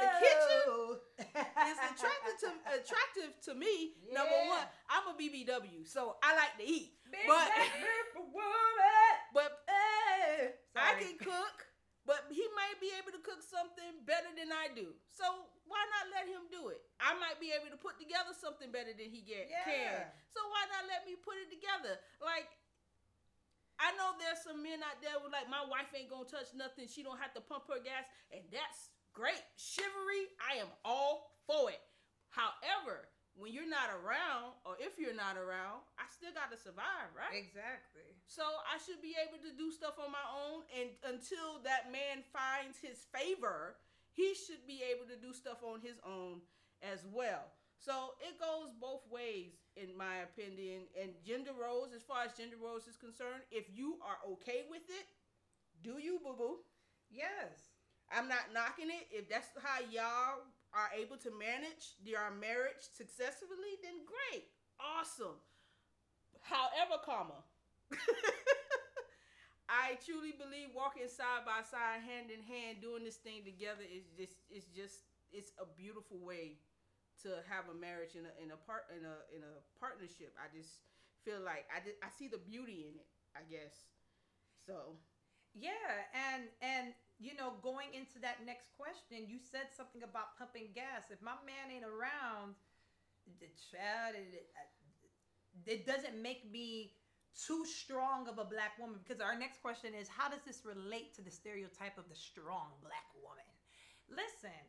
[0.00, 0.96] the kitchen Oh.
[1.34, 2.48] is attractive to
[2.78, 3.98] attractive to me.
[4.14, 6.94] Number one, I'm a BBW, so I like to eat.
[7.10, 9.10] Big but black purple woman.
[9.34, 10.54] but Hey.
[10.76, 11.63] I can cook,
[12.74, 14.90] might be able to cook something better than I do.
[15.14, 15.22] So
[15.70, 16.82] why not let him do it?
[16.98, 20.10] I might be able to put together something better than he get, can.
[20.34, 22.02] So why not let me put it together?
[22.18, 22.50] Like
[23.78, 26.90] I know there's some men out there who like my wife ain't gonna touch nothing.
[26.90, 29.38] She don't have to pump her gas, and that's great.
[29.54, 31.82] Chivalry, I am all for it.
[32.34, 37.34] However, when you're not around, or if you're not around, I still gotta survive, right?
[37.34, 38.06] Exactly.
[38.30, 42.22] So I should be able to do stuff on my own, and until that man
[42.30, 43.74] finds his favor,
[44.14, 46.46] he should be able to do stuff on his own
[46.82, 47.50] as well.
[47.74, 50.86] So it goes both ways, in my opinion.
[50.94, 54.86] And gender roles, as far as gender roles is concerned, if you are okay with
[54.88, 55.06] it,
[55.82, 56.62] do you, boo boo?
[57.10, 57.74] Yes.
[58.12, 59.10] I'm not knocking it.
[59.10, 64.44] If that's how y'all are able to manage your marriage successfully, then great.
[64.80, 65.38] Awesome.
[66.40, 67.42] However, comma.
[69.68, 74.04] I truly believe walking side by side, hand in hand, doing this thing together is
[74.12, 76.60] just it's just it's a beautiful way
[77.24, 80.36] to have a marriage in a in a part in a in a partnership.
[80.36, 80.84] I just
[81.24, 83.88] feel like I just, I see the beauty in it, I guess.
[84.66, 85.00] So
[85.54, 85.72] Yeah,
[86.12, 86.94] and and
[87.24, 91.08] you know, going into that next question, you said something about pumping gas.
[91.08, 92.52] If my man ain't around,
[93.40, 94.44] the child, it,
[95.64, 96.92] it doesn't make me
[97.32, 99.00] too strong of a black woman.
[99.00, 102.76] Because our next question is, how does this relate to the stereotype of the strong
[102.84, 103.48] black woman?
[104.12, 104.60] Listen,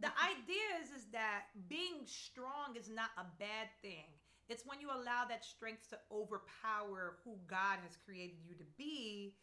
[0.00, 4.10] the idea is is that being strong is not a bad thing.
[4.50, 9.36] It's when you allow that strength to overpower who God has created you to be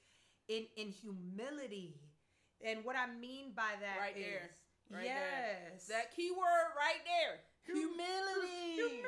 [0.50, 1.96] in in humility.
[2.66, 4.50] And what I mean by that Right is there.
[4.90, 5.70] Right there.
[5.74, 5.86] yes.
[5.88, 8.76] that key word right there, humility.
[8.76, 9.04] Humility.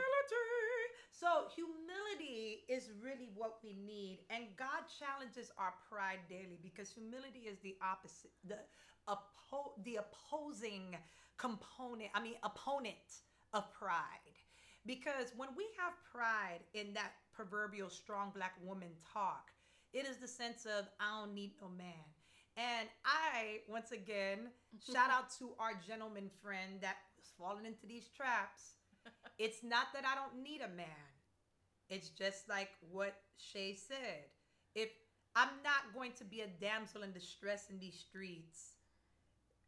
[1.12, 7.48] So humility is really what we need, and God challenges our pride daily because humility
[7.48, 8.60] is the opposite, the
[9.08, 10.96] oppo- the opposing
[11.38, 12.12] component.
[12.14, 13.24] I mean, opponent
[13.54, 14.36] of pride.
[14.86, 19.52] Because when we have pride in that proverbial strong black woman talk,
[19.94, 22.08] it is the sense of I don't need no man.
[22.60, 24.52] And I, once again,
[24.86, 28.76] shout out to our gentleman friend that was falling into these traps.
[29.38, 31.08] It's not that I don't need a man.
[31.90, 34.28] It's just like what Shaye said.
[34.76, 34.90] If
[35.38, 38.74] I'm not going to be a damsel in distress in these streets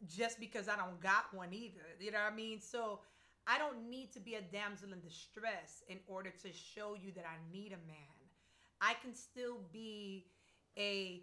[0.05, 1.85] just because I don't got one either.
[1.97, 2.59] You know what I mean?
[2.59, 2.99] So
[3.47, 7.25] I don't need to be a damsel in distress in order to show you that
[7.25, 8.19] I need a man.
[8.81, 10.25] I can still be
[10.77, 11.21] a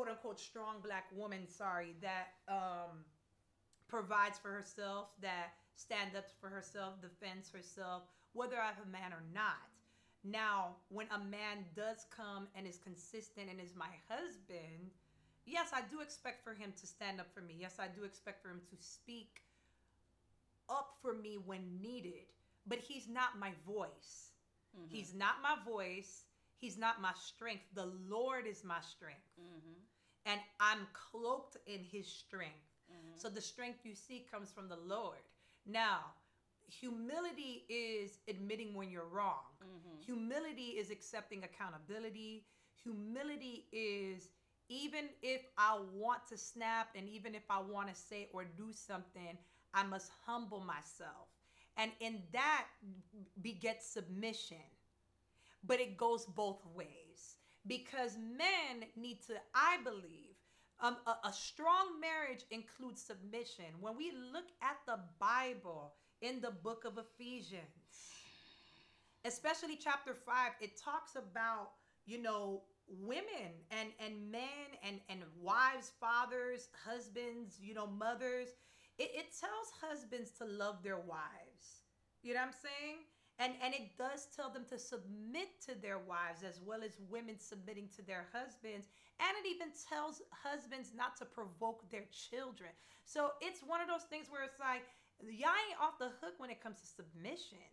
[0.00, 3.04] quote unquote strong black woman, sorry, that um,
[3.86, 9.12] provides for herself, that stands up for herself, defends herself, whether I have a man
[9.12, 9.68] or not.
[10.24, 14.88] Now, when a man does come and is consistent and is my husband,
[15.44, 17.56] yes, I do expect for him to stand up for me.
[17.60, 19.42] Yes, I do expect for him to speak
[20.70, 22.24] up for me when needed.
[22.66, 24.32] But he's not my voice.
[24.88, 26.24] He's not my voice.
[26.56, 27.64] He's not my strength.
[27.74, 29.20] The Lord is my strength.
[30.26, 32.54] And I'm cloaked in his strength.
[32.90, 33.16] Mm-hmm.
[33.16, 35.18] So the strength you see comes from the Lord.
[35.66, 36.00] Now,
[36.66, 39.44] humility is admitting when you're wrong.
[39.62, 40.02] Mm-hmm.
[40.04, 42.44] Humility is accepting accountability.
[42.82, 44.28] Humility is
[44.68, 48.72] even if I want to snap and even if I want to say or do
[48.72, 49.36] something,
[49.74, 51.28] I must humble myself.
[51.76, 52.66] And in that
[53.42, 54.58] begets submission.
[55.64, 56.99] But it goes both ways
[57.66, 60.36] because men need to, I believe,
[60.80, 63.66] um, a, a strong marriage includes submission.
[63.80, 68.12] When we look at the Bible in the book of Ephesians,
[69.24, 71.72] especially chapter 5 it talks about
[72.06, 78.48] you know women and and men and and wives fathers husbands you know mothers.
[78.98, 81.84] It, it tells husbands to love their wives.
[82.22, 82.98] You know what i'm saying
[83.40, 87.38] and and it does tell them to submit to their wives as well as women
[87.38, 88.86] submitting to their husbands
[89.18, 92.70] and it even tells husbands not to provoke their children
[93.04, 94.84] so it's one of those things where it's like
[95.24, 97.64] y'all ain't off the hook when it comes to submission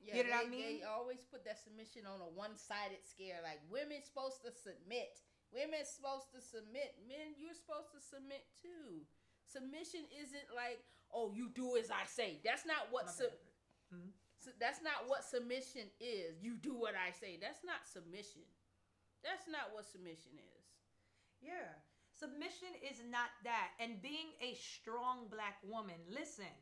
[0.00, 0.80] Yeah, You know what I they, mean?
[0.80, 3.42] They always put that submission on a one-sided scale.
[3.42, 5.18] Like women's supposed to submit.
[5.50, 6.94] Women's supposed to submit.
[7.08, 9.02] Men, you're supposed to submit too.
[9.48, 10.78] Submission isn't like,
[11.10, 12.38] oh, you do as I say.
[12.44, 13.32] That's not what sub.
[13.32, 13.98] bad.
[13.98, 14.27] Mm-hmm.
[14.38, 16.42] So that's not what submission is.
[16.42, 17.38] You do what I say.
[17.40, 18.46] That's not submission.
[19.24, 20.64] That's not what submission is.
[21.42, 21.74] Yeah.
[22.14, 23.70] Submission is not that.
[23.78, 26.54] And being a strong black woman, listen,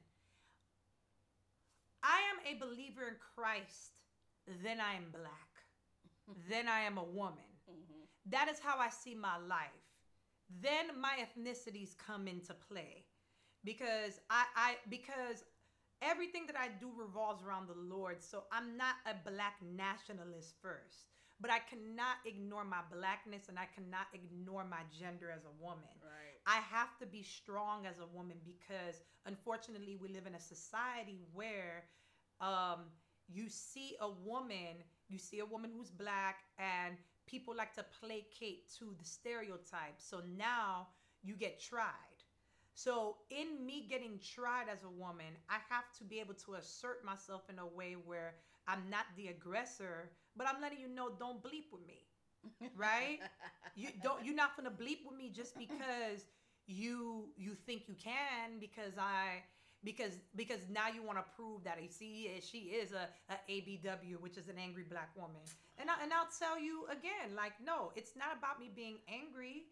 [2.02, 3.96] I am a believer in Christ,
[4.62, 5.50] then I am black,
[6.50, 7.48] then I am a woman.
[7.70, 8.04] Mm-hmm.
[8.30, 9.84] That is how I see my life.
[10.62, 13.04] Then my ethnicities come into play
[13.64, 15.42] because I, I because
[16.02, 18.22] everything that I do revolves around the Lord.
[18.22, 21.06] So I'm not a black nationalist first,
[21.40, 25.94] but I cannot ignore my blackness and I cannot ignore my gender as a woman.
[26.02, 26.38] Right.
[26.46, 31.20] I have to be strong as a woman because unfortunately we live in a society
[31.32, 31.84] where
[32.40, 32.86] um,
[33.28, 38.70] you see a woman, you see a woman who's black, and people like to placate
[38.78, 39.98] to the stereotype.
[39.98, 40.88] So now
[41.22, 42.15] you get tried.
[42.76, 47.02] So in me getting tried as a woman, I have to be able to assert
[47.04, 48.34] myself in a way where
[48.68, 52.04] I'm not the aggressor, but I'm letting you know don't bleep with me.
[52.76, 53.20] Right?
[53.74, 56.26] you don't you're not gonna bleep with me just because
[56.66, 59.42] you you think you can because I
[59.82, 64.20] because because now you want to prove that you see she is a, a ABW
[64.20, 65.42] which is an angry black woman
[65.78, 69.64] and I, and I'll tell you again like no it's not about me being angry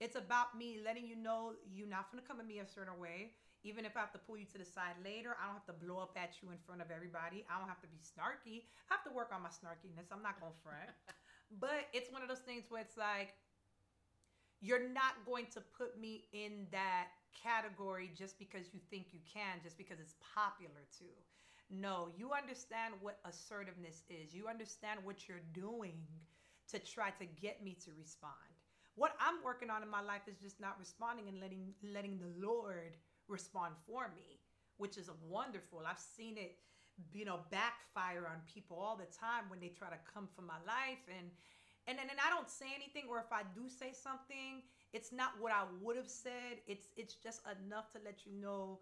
[0.00, 3.32] it's about me letting you know you're not gonna come at me a certain way
[3.62, 5.76] even if I have to pull you to the side later I don't have to
[5.76, 8.96] blow up at you in front of everybody I don't have to be snarky I
[8.96, 10.90] have to work on my snarkiness I'm not gonna front
[11.60, 13.34] but it's one of those things where it's like
[14.60, 17.08] you're not going to put me in that
[17.42, 21.04] category just because you think you can, just because it's popular to.
[21.70, 24.34] No, you understand what assertiveness is.
[24.34, 25.94] You understand what you're doing
[26.70, 28.49] to try to get me to respond.
[29.00, 32.28] What I'm working on in my life is just not responding and letting letting the
[32.36, 34.44] Lord respond for me,
[34.76, 35.80] which is wonderful.
[35.88, 36.58] I've seen it,
[37.14, 40.60] you know, backfire on people all the time when they try to come for my
[40.66, 41.30] life and
[41.88, 44.60] and then and I don't say anything, or if I do say something,
[44.92, 46.60] it's not what I would have said.
[46.66, 48.80] It's it's just enough to let you know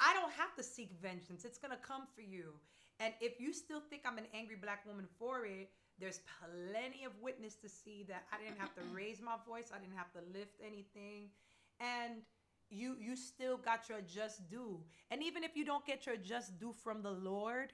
[0.00, 1.44] I don't have to seek vengeance.
[1.44, 2.54] It's gonna come for you.
[2.98, 5.68] And if you still think I'm an angry black woman for it,
[6.02, 9.70] there's plenty of witness to see that I didn't have to raise my voice.
[9.72, 11.30] I didn't have to lift anything.
[11.78, 12.22] And
[12.70, 14.80] you you still got your just due.
[15.12, 17.72] And even if you don't get your just due from the Lord,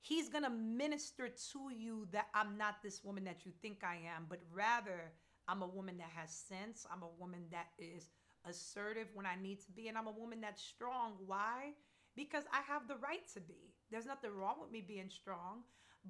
[0.00, 3.96] He's going to minister to you that I'm not this woman that you think I
[4.16, 5.12] am, but rather
[5.48, 6.86] I'm a woman that has sense.
[6.90, 8.08] I'm a woman that is
[8.48, 11.14] assertive when I need to be, and I'm a woman that's strong.
[11.26, 11.72] Why?
[12.16, 13.74] Because I have the right to be.
[13.90, 15.62] There's nothing wrong with me being strong.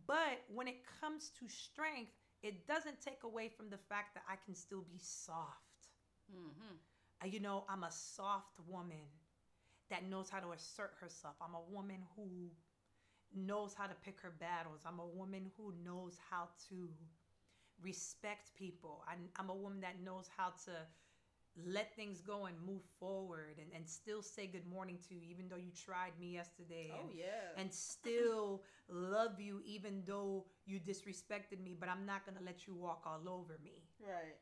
[0.07, 4.37] But when it comes to strength, it doesn't take away from the fact that I
[4.45, 5.89] can still be soft.
[6.33, 6.75] Mm-hmm.
[7.23, 9.09] Uh, You know, I'm a soft woman
[9.91, 11.35] that knows how to assert herself.
[11.41, 12.51] I'm a woman who
[13.35, 14.83] knows how to pick her battles.
[14.87, 16.89] I'm a woman who knows how to
[17.83, 19.05] respect people.
[19.09, 20.73] I, I'm a woman that knows how to
[21.67, 25.49] let things go and move forward and, and still say good morning to you, even
[25.49, 26.91] though you tried me yesterday.
[26.93, 27.25] Oh and, yeah.
[27.57, 32.75] and still love you even though you disrespected me, but I'm not gonna let you
[32.75, 33.83] walk all over me.
[34.01, 34.37] right.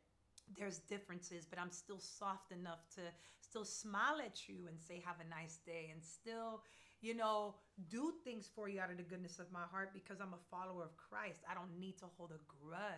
[0.56, 3.00] There's differences, but I'm still soft enough to
[3.40, 6.62] still smile at you and say have a nice day and still,
[7.00, 7.56] you know,
[7.88, 10.84] do things for you out of the goodness of my heart because I'm a follower
[10.84, 11.40] of Christ.
[11.50, 12.92] I don't need to hold a grudge.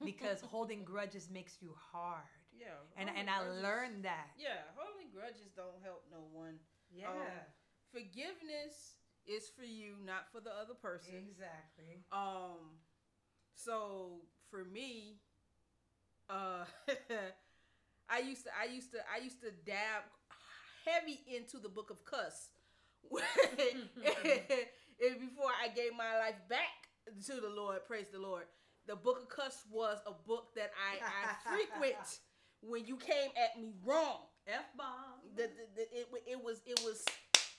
[0.04, 2.41] Because holding grudges makes you hard.
[2.52, 2.78] Yeah.
[2.96, 4.30] And and I learned that.
[4.38, 6.54] Yeah, holding grudges don't help no one.
[6.94, 7.08] Yeah.
[7.08, 7.16] Um,
[7.92, 8.96] Forgiveness
[9.26, 11.14] is for you, not for the other person.
[11.28, 12.04] exactly.
[12.10, 12.80] Um,
[13.54, 15.18] so for me,
[16.30, 16.64] uh,
[18.08, 20.04] I used to, I used to, I used to dab
[20.86, 22.48] heavy into the Book of Cuss,
[23.10, 23.88] and
[25.20, 26.88] before I gave my life back
[27.26, 28.44] to the Lord, praise the Lord.
[28.86, 31.96] The Book of Cuss was a book that I, I frequent
[32.62, 34.26] when you came at me wrong.
[34.46, 35.22] F bomb.
[35.36, 37.04] the, the, the it, it was it was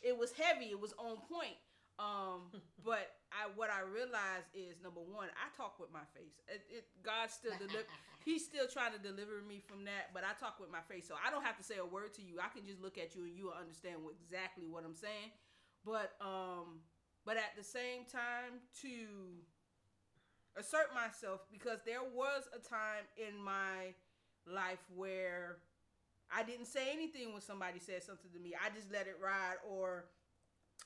[0.02, 0.66] it was heavy.
[0.66, 1.56] It was on point.
[2.00, 2.52] Um
[2.84, 6.36] but i what i realized is number one i talk with my face.
[6.50, 7.88] It, it god still deliver
[8.26, 11.08] he's still trying to deliver me from that but i talk with my face.
[11.08, 12.42] So i don't have to say a word to you.
[12.44, 15.32] I can just look at you and you will understand exactly what i'm saying.
[15.86, 16.84] But um
[17.24, 19.40] but at the same time to
[20.58, 23.96] assert myself because there was a time in my
[24.48, 25.58] life where
[26.34, 28.54] I didn't say anything when somebody said something to me.
[28.58, 30.06] I just let it ride or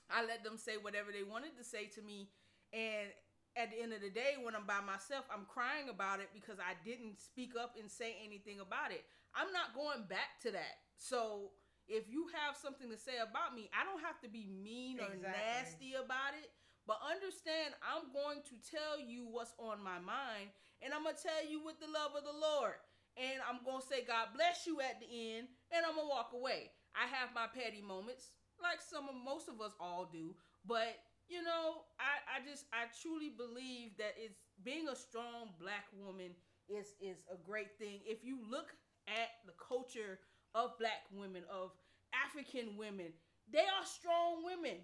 [0.10, 2.30] I let them say whatever they wanted to say to me.
[2.74, 3.10] And
[3.56, 6.60] at the end of the day, when I'm by myself, I'm crying about it because
[6.60, 9.04] I didn't speak up and say anything about it.
[9.34, 10.84] I'm not going back to that.
[10.98, 11.52] So
[11.88, 15.08] if you have something to say about me, I don't have to be mean or
[15.10, 15.32] Exactly.
[15.32, 16.52] nasty about it.
[16.88, 21.44] But understand, I'm going to tell you what's on my mind, and I'm gonna tell
[21.44, 22.80] you with the love of the Lord.
[23.18, 26.72] And I'm gonna say God bless you at the end, and I'm gonna walk away.
[26.94, 30.36] I have my petty moments, like some of most of us all do.
[30.66, 30.98] But
[31.28, 36.32] you know, I, I just I truly believe that it's being a strong black woman
[36.70, 38.00] is is a great thing.
[38.06, 38.74] If you look
[39.08, 40.20] at the culture
[40.56, 41.72] of black women, of
[42.14, 43.14] African women,
[43.52, 44.78] they are strong women.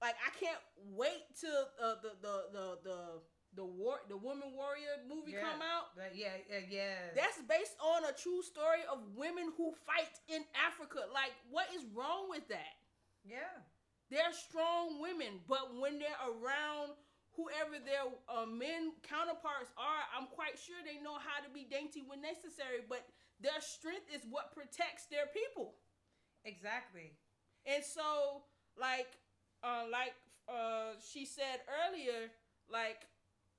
[0.00, 0.58] Like I can't
[0.92, 2.98] wait till uh, the the the the
[3.54, 5.42] the war the woman warrior movie Yeah.
[5.44, 5.94] come out.
[5.94, 6.98] But yeah, yeah, yeah.
[7.14, 11.04] That's based on a true story of women who fight in Africa.
[11.12, 12.74] Like, what is wrong with that?
[13.24, 13.60] yeah.
[14.10, 16.92] They're strong women, but when they're around
[17.32, 22.04] whoever their uh, men counterparts are, I'm quite sure they know how to be dainty
[22.04, 22.84] when necessary.
[22.86, 23.08] But
[23.40, 25.80] their strength is what protects their people.
[26.44, 27.16] Exactly.
[27.64, 28.42] And so,
[28.76, 29.08] like,
[29.64, 30.12] uh, like
[30.44, 32.28] uh, she said earlier,
[32.68, 33.06] like,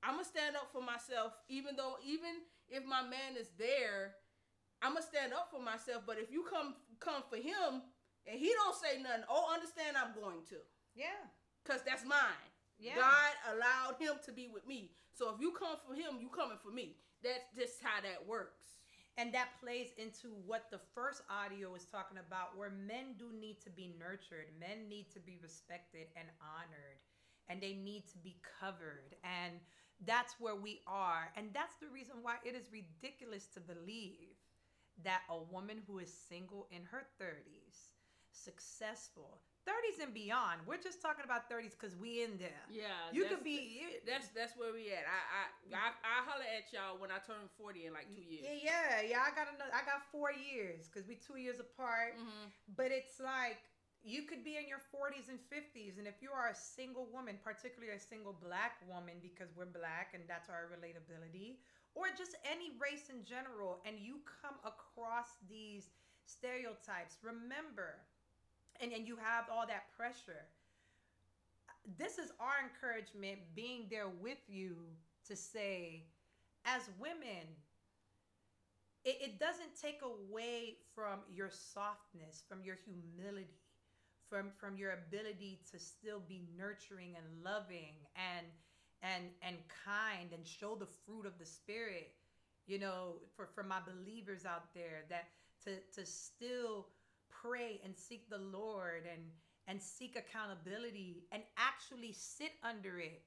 [0.04, 4.16] I'm gonna stand up for myself, even though, even if my man is there,
[4.82, 6.04] I'm gonna stand up for myself.
[6.06, 7.82] But if you come come for him
[8.28, 10.58] and he don't say nothing, oh, understand I'm going to,
[10.96, 11.28] Yeah.
[11.66, 12.52] cause that's mine.
[12.80, 12.96] Yeah.
[12.96, 14.92] God allowed him to be with me.
[15.14, 16.98] So if you come for him, you coming for me.
[17.24, 18.80] That's just how that works.
[19.18, 23.62] And that plays into what the first audio was talking about, where men do need
[23.62, 26.98] to be nurtured, men need to be respected and honored,
[27.48, 29.16] and they need to be covered.
[29.24, 29.60] And
[30.06, 31.32] that's where we are.
[31.38, 34.36] And that's the reason why it is ridiculous to believe
[35.04, 37.94] that a woman who is single in her 30s,
[38.32, 42.68] successful, 30s and beyond, we're just talking about 30s because we in there.
[42.70, 43.80] Yeah, You could be.
[44.06, 45.08] That's that's where we at.
[45.08, 48.44] I I I, I holler at y'all when I turn forty in like two years.
[48.44, 49.22] Yeah, yeah, yeah.
[49.24, 49.72] I got another.
[49.72, 52.20] I got four years because we two years apart.
[52.20, 52.52] Mhm.
[52.76, 53.64] But it's like
[54.04, 57.40] you could be in your 40s and 50s, and if you are a single woman,
[57.40, 61.64] particularly a single black woman, because we're black and that's our relatability,
[61.96, 65.96] or just any race in general, and you come across these
[66.26, 68.04] stereotypes, remember,
[68.82, 70.52] and, and you have all that pressure.
[71.98, 74.76] This is our encouragement being there with you
[75.28, 76.04] to say,
[76.66, 77.48] as women,
[79.06, 83.63] it, it doesn't take away from your softness, from your humility,
[84.34, 88.48] from from your ability to still be nurturing and loving and
[89.04, 92.16] and and kind and show the fruit of the spirit.
[92.66, 95.26] You know, for for my believers out there that
[95.66, 96.88] to to still
[97.30, 99.22] pray and seek the Lord and
[99.68, 103.22] and seek accountability and actually sit under it.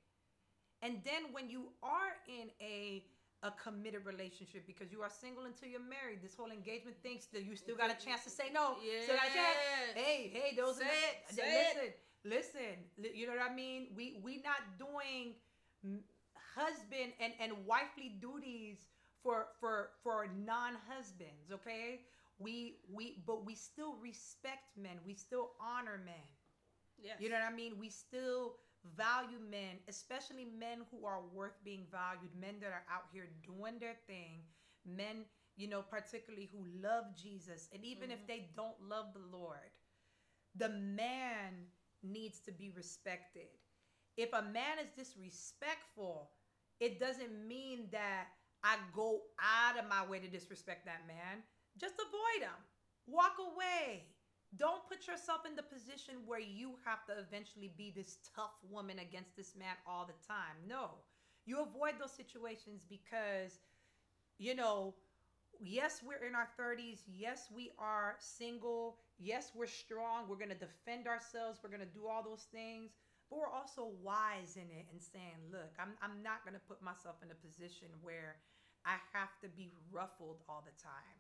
[0.83, 3.05] And then when you are in a
[3.47, 6.19] a committed relationship because you are single until you're married.
[6.23, 8.77] This whole engagement thing, still you still got a chance to say no.
[9.05, 9.59] Still got a chance.
[9.95, 11.91] Hey, hey, those Say are it, say listen,
[12.25, 13.15] listen.
[13.15, 13.89] You know what I mean?
[13.95, 15.35] We we not doing
[16.57, 18.79] husband and and wifely duties
[19.23, 22.01] for for for non-husbands okay
[22.39, 26.27] we we but we still respect men we still honor men
[27.03, 27.13] Yeah.
[27.19, 28.57] you know what i mean we still
[28.97, 33.79] value men especially men who are worth being valued men that are out here doing
[33.81, 34.41] their thing
[34.85, 35.25] men
[35.57, 38.27] you know particularly who love jesus and even if mm-hmm.
[38.29, 39.71] they don't love the lord
[40.57, 41.67] the man
[42.03, 43.49] needs to be respected
[44.17, 46.31] if a man is disrespectful
[46.81, 48.27] it doesn't mean that
[48.63, 51.43] I go out of my way to disrespect that man.
[51.79, 52.59] Just avoid him.
[53.07, 54.05] Walk away.
[54.59, 58.99] Don't put yourself in the position where you have to eventually be this tough woman
[58.99, 60.57] against this man all the time.
[60.69, 60.91] No.
[61.45, 63.61] You avoid those situations because,
[64.39, 64.95] you know,
[65.61, 67.01] yes, we're in our 30s.
[67.07, 68.99] Yes, we are single.
[69.19, 70.25] Yes, we're strong.
[70.29, 71.61] We're going to defend ourselves.
[71.63, 72.93] We're going to do all those things
[73.29, 76.83] but we're also wise in it and saying, look, I'm, I'm not going to put
[76.83, 78.39] myself in a position where
[78.87, 81.19] I have to be ruffled all the time.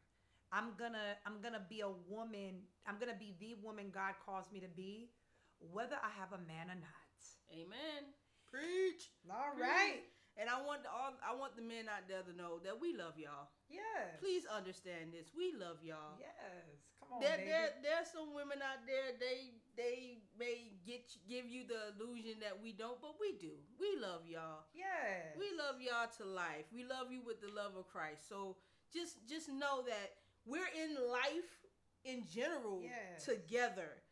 [0.53, 2.63] I'm going to I'm going to be a woman.
[2.87, 5.11] I'm going to be the woman God calls me to be
[5.59, 7.21] whether I have a man or not.
[7.53, 8.13] Amen.
[8.51, 9.11] Preach.
[9.31, 9.67] All Preach.
[9.67, 10.03] right.
[10.37, 13.17] And I want all I want the men out there to know that we love
[13.17, 13.49] y'all.
[13.73, 14.21] Yes.
[14.21, 15.33] Please understand this.
[15.33, 16.21] We love y'all.
[16.21, 16.77] Yes.
[17.01, 17.49] Come on, There, baby.
[17.51, 19.17] there, there's some women out there.
[19.19, 23.57] They, they may get give you the illusion that we don't, but we do.
[23.81, 24.69] We love y'all.
[24.77, 25.33] yes.
[25.41, 26.69] We love y'all to life.
[26.73, 28.29] We love you with the love of Christ.
[28.29, 28.57] So
[28.93, 30.15] just, just know that
[30.47, 31.67] we're in life
[32.05, 33.25] in general Yes.
[33.25, 34.03] together,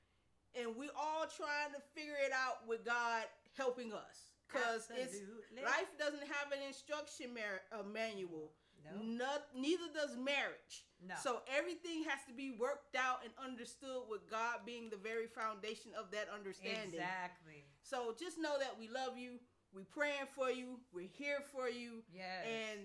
[0.55, 3.25] and we all trying to figure it out with God
[3.57, 4.33] helping us.
[4.49, 5.17] Cause it's
[5.65, 8.53] life doesn't have an instruction mar- uh, manual.
[8.85, 9.03] No.
[9.03, 10.85] No- neither does marriage.
[11.01, 11.15] No.
[11.23, 15.93] So everything has to be worked out and understood with God being the very foundation
[15.99, 16.93] of that understanding.
[17.01, 17.65] Exactly.
[17.83, 19.41] So just know that we love you.
[19.73, 20.79] We're praying for you.
[20.93, 22.03] We're here for you.
[22.15, 22.47] Yes.
[22.47, 22.81] And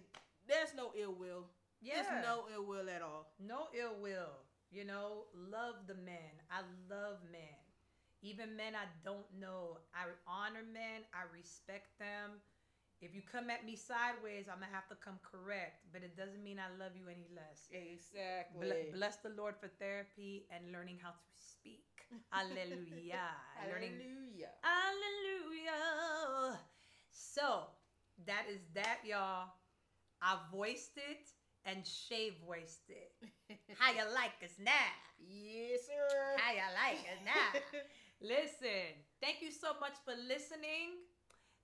[0.47, 1.45] there's no ill will.
[1.81, 2.03] Yeah.
[2.03, 3.31] There's no ill will at all.
[3.39, 4.45] no ill will.
[4.71, 6.37] You know, love the men.
[6.51, 7.57] I love men.
[8.21, 9.79] Even men I don't know.
[9.95, 11.01] I honor men.
[11.13, 12.41] I respect them.
[13.01, 16.43] If you come at me sideways, I'm gonna have to come correct, but it doesn't
[16.43, 17.71] mean I love you any less.
[17.71, 18.67] Exactly.
[18.67, 21.87] Ble- bless the Lord for therapy and learning how to speak.
[22.29, 23.31] Hallelujah.
[23.71, 24.51] learning Hallelujah.
[24.61, 26.59] Hallelujah.
[27.11, 27.71] So
[28.25, 29.47] that is that, y'all.
[30.21, 31.31] I voiced it
[31.69, 31.85] and
[32.47, 33.13] voiced it.
[33.77, 34.89] How you like us now?
[35.19, 36.37] Yes, sir.
[36.37, 37.59] How you like us now?
[38.21, 41.05] Listen, thank you so much for listening.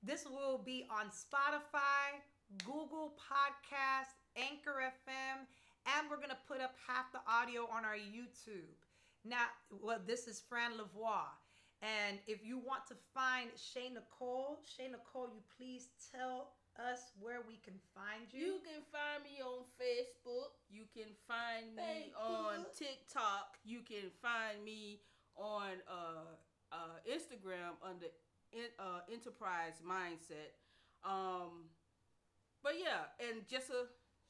[0.04, 2.22] This will be on Spotify,
[2.64, 5.50] Google Podcast, Anchor FM,
[5.98, 8.78] and we're gonna put up half the audio on our YouTube.
[9.24, 11.26] Now, well, this is Fran LaVoix.
[11.82, 17.40] And if you want to find Shaye Nicole, Shaye Nicole, you please tell us where
[17.48, 18.54] we can find You you.
[18.64, 20.56] can find me on Facebook.
[20.70, 23.58] You can find me on TikTok.
[23.64, 25.00] You can find me
[25.38, 26.36] on uh,
[26.72, 28.08] uh, Instagram under
[28.52, 30.56] in, uh, Enterprise Mindset.
[31.04, 31.70] Um,
[32.64, 33.86] but yeah, and just a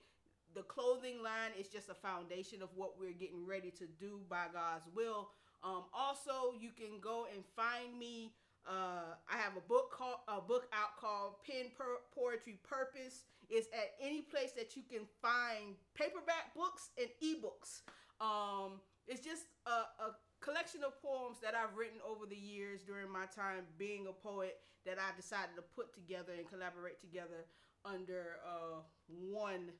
[0.57, 4.45] the clothing line is just a foundation of what we're getting ready to do by
[4.51, 5.29] God's will.
[5.63, 8.33] Um, also, you can go and find me.
[8.67, 13.23] Uh, I have a book called a book out called Pen per- Poetry Purpose.
[13.49, 17.81] It's at any place that you can find paperback books and ebooks.
[18.19, 23.11] Um, it's just a, a collection of poems that I've written over the years during
[23.11, 27.45] my time being a poet that I decided to put together and collaborate together
[27.85, 29.71] under uh, one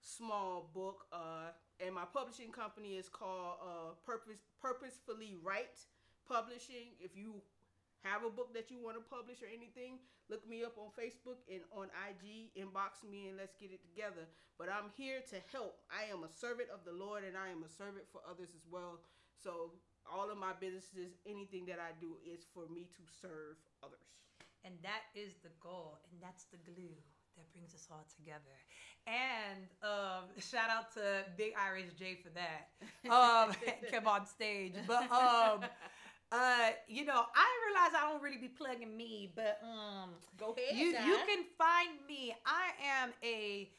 [0.00, 1.50] small book uh
[1.84, 5.74] and my publishing company is called uh purpose purposefully right
[6.28, 6.94] publishing.
[7.00, 7.34] If you
[8.04, 9.98] have a book that you want to publish or anything
[10.28, 14.26] look me up on facebook and on ig inbox me and let's get it together.
[14.58, 15.80] But i'm here to help.
[15.92, 18.66] I am a servant of the lord and i am a servant for others as
[18.68, 19.00] well.
[19.36, 19.72] So
[20.06, 24.16] all of my businesses anything that i do is for me to serve others.
[24.66, 26.90] And that is the goal, and that's the glue
[27.36, 28.58] that brings us all together.
[29.06, 32.68] And um, shout out to Big Irish J for that.
[33.06, 33.54] Um,
[33.90, 35.60] came on stage, but um,
[36.32, 40.76] uh, you know, I realize I don't really be plugging me, but um, Go ahead.
[40.76, 41.06] you Di.
[41.06, 42.34] you can find me.
[42.44, 42.70] I
[43.02, 43.70] am a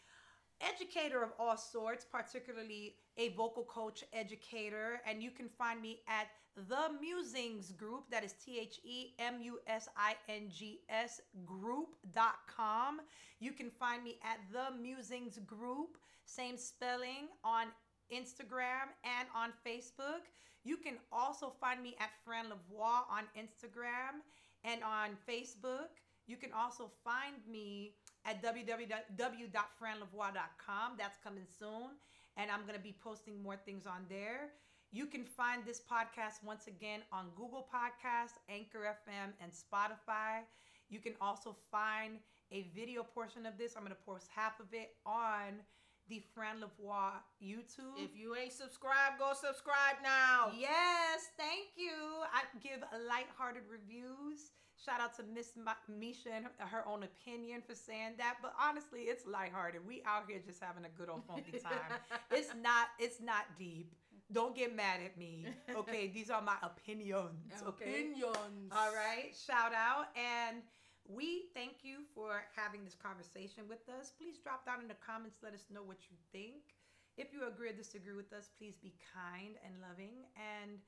[0.62, 6.28] educator of all sorts, particularly a vocal coach educator, and you can find me at
[6.56, 8.06] the Musings Group.
[8.10, 13.02] That is T H E M U S I N G S Group.com.
[13.40, 17.68] You can find me at the Musings Group, same spelling on
[18.12, 20.24] Instagram and on Facebook.
[20.68, 24.20] You can also find me at Fran LaVoix on Instagram
[24.66, 25.96] and on Facebook.
[26.28, 27.94] You can also find me
[28.26, 30.98] at www.franlavoix.com.
[30.98, 31.92] That's coming soon.
[32.36, 34.50] And I'm going to be posting more things on there.
[34.92, 40.44] You can find this podcast once again on Google Podcasts, Anchor FM, and Spotify.
[40.90, 42.20] You can also find
[42.52, 43.78] a video portion of this.
[43.78, 45.64] I'm going to post half of it on
[46.10, 47.12] the Fran LaVoix
[47.44, 47.98] YouTube.
[47.98, 50.52] If you ain't subscribed, go subscribe now.
[50.58, 51.92] Yes, thank you.
[52.34, 54.52] I give lighthearted reviews.
[54.84, 58.38] Shout out to Miss Ma- Misha and her- her own opinion for saying that.
[58.42, 59.86] But honestly, it's lighthearted.
[59.86, 62.00] We out here just having a good old funky time.
[62.32, 62.88] it's not.
[63.00, 63.94] It's not deep.
[64.32, 65.48] Don't get mad at me.
[65.74, 67.32] Okay, these are my opinions.
[67.68, 67.86] Okay.
[67.90, 68.72] Opinions.
[68.72, 69.34] All right.
[69.46, 70.62] Shout out and.
[71.08, 74.12] We thank you for having this conversation with us.
[74.12, 75.40] Please drop down in the comments.
[75.42, 76.76] Let us know what you think.
[77.18, 80.28] If you agree or disagree with us, please be kind and loving.
[80.36, 80.80] And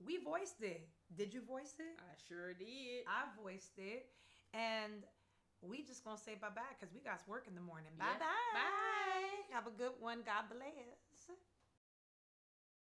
[0.00, 0.88] we voiced it.
[1.14, 2.00] Did you voice it?
[2.00, 3.04] I sure did.
[3.06, 4.08] I voiced it.
[4.54, 5.04] And
[5.60, 7.90] we just gonna say bye bye because we got work in the morning.
[7.98, 8.24] Bye Yeah.
[8.24, 8.54] bye.
[8.54, 9.54] Bye.
[9.54, 10.22] Have a good one.
[10.24, 11.07] God bless.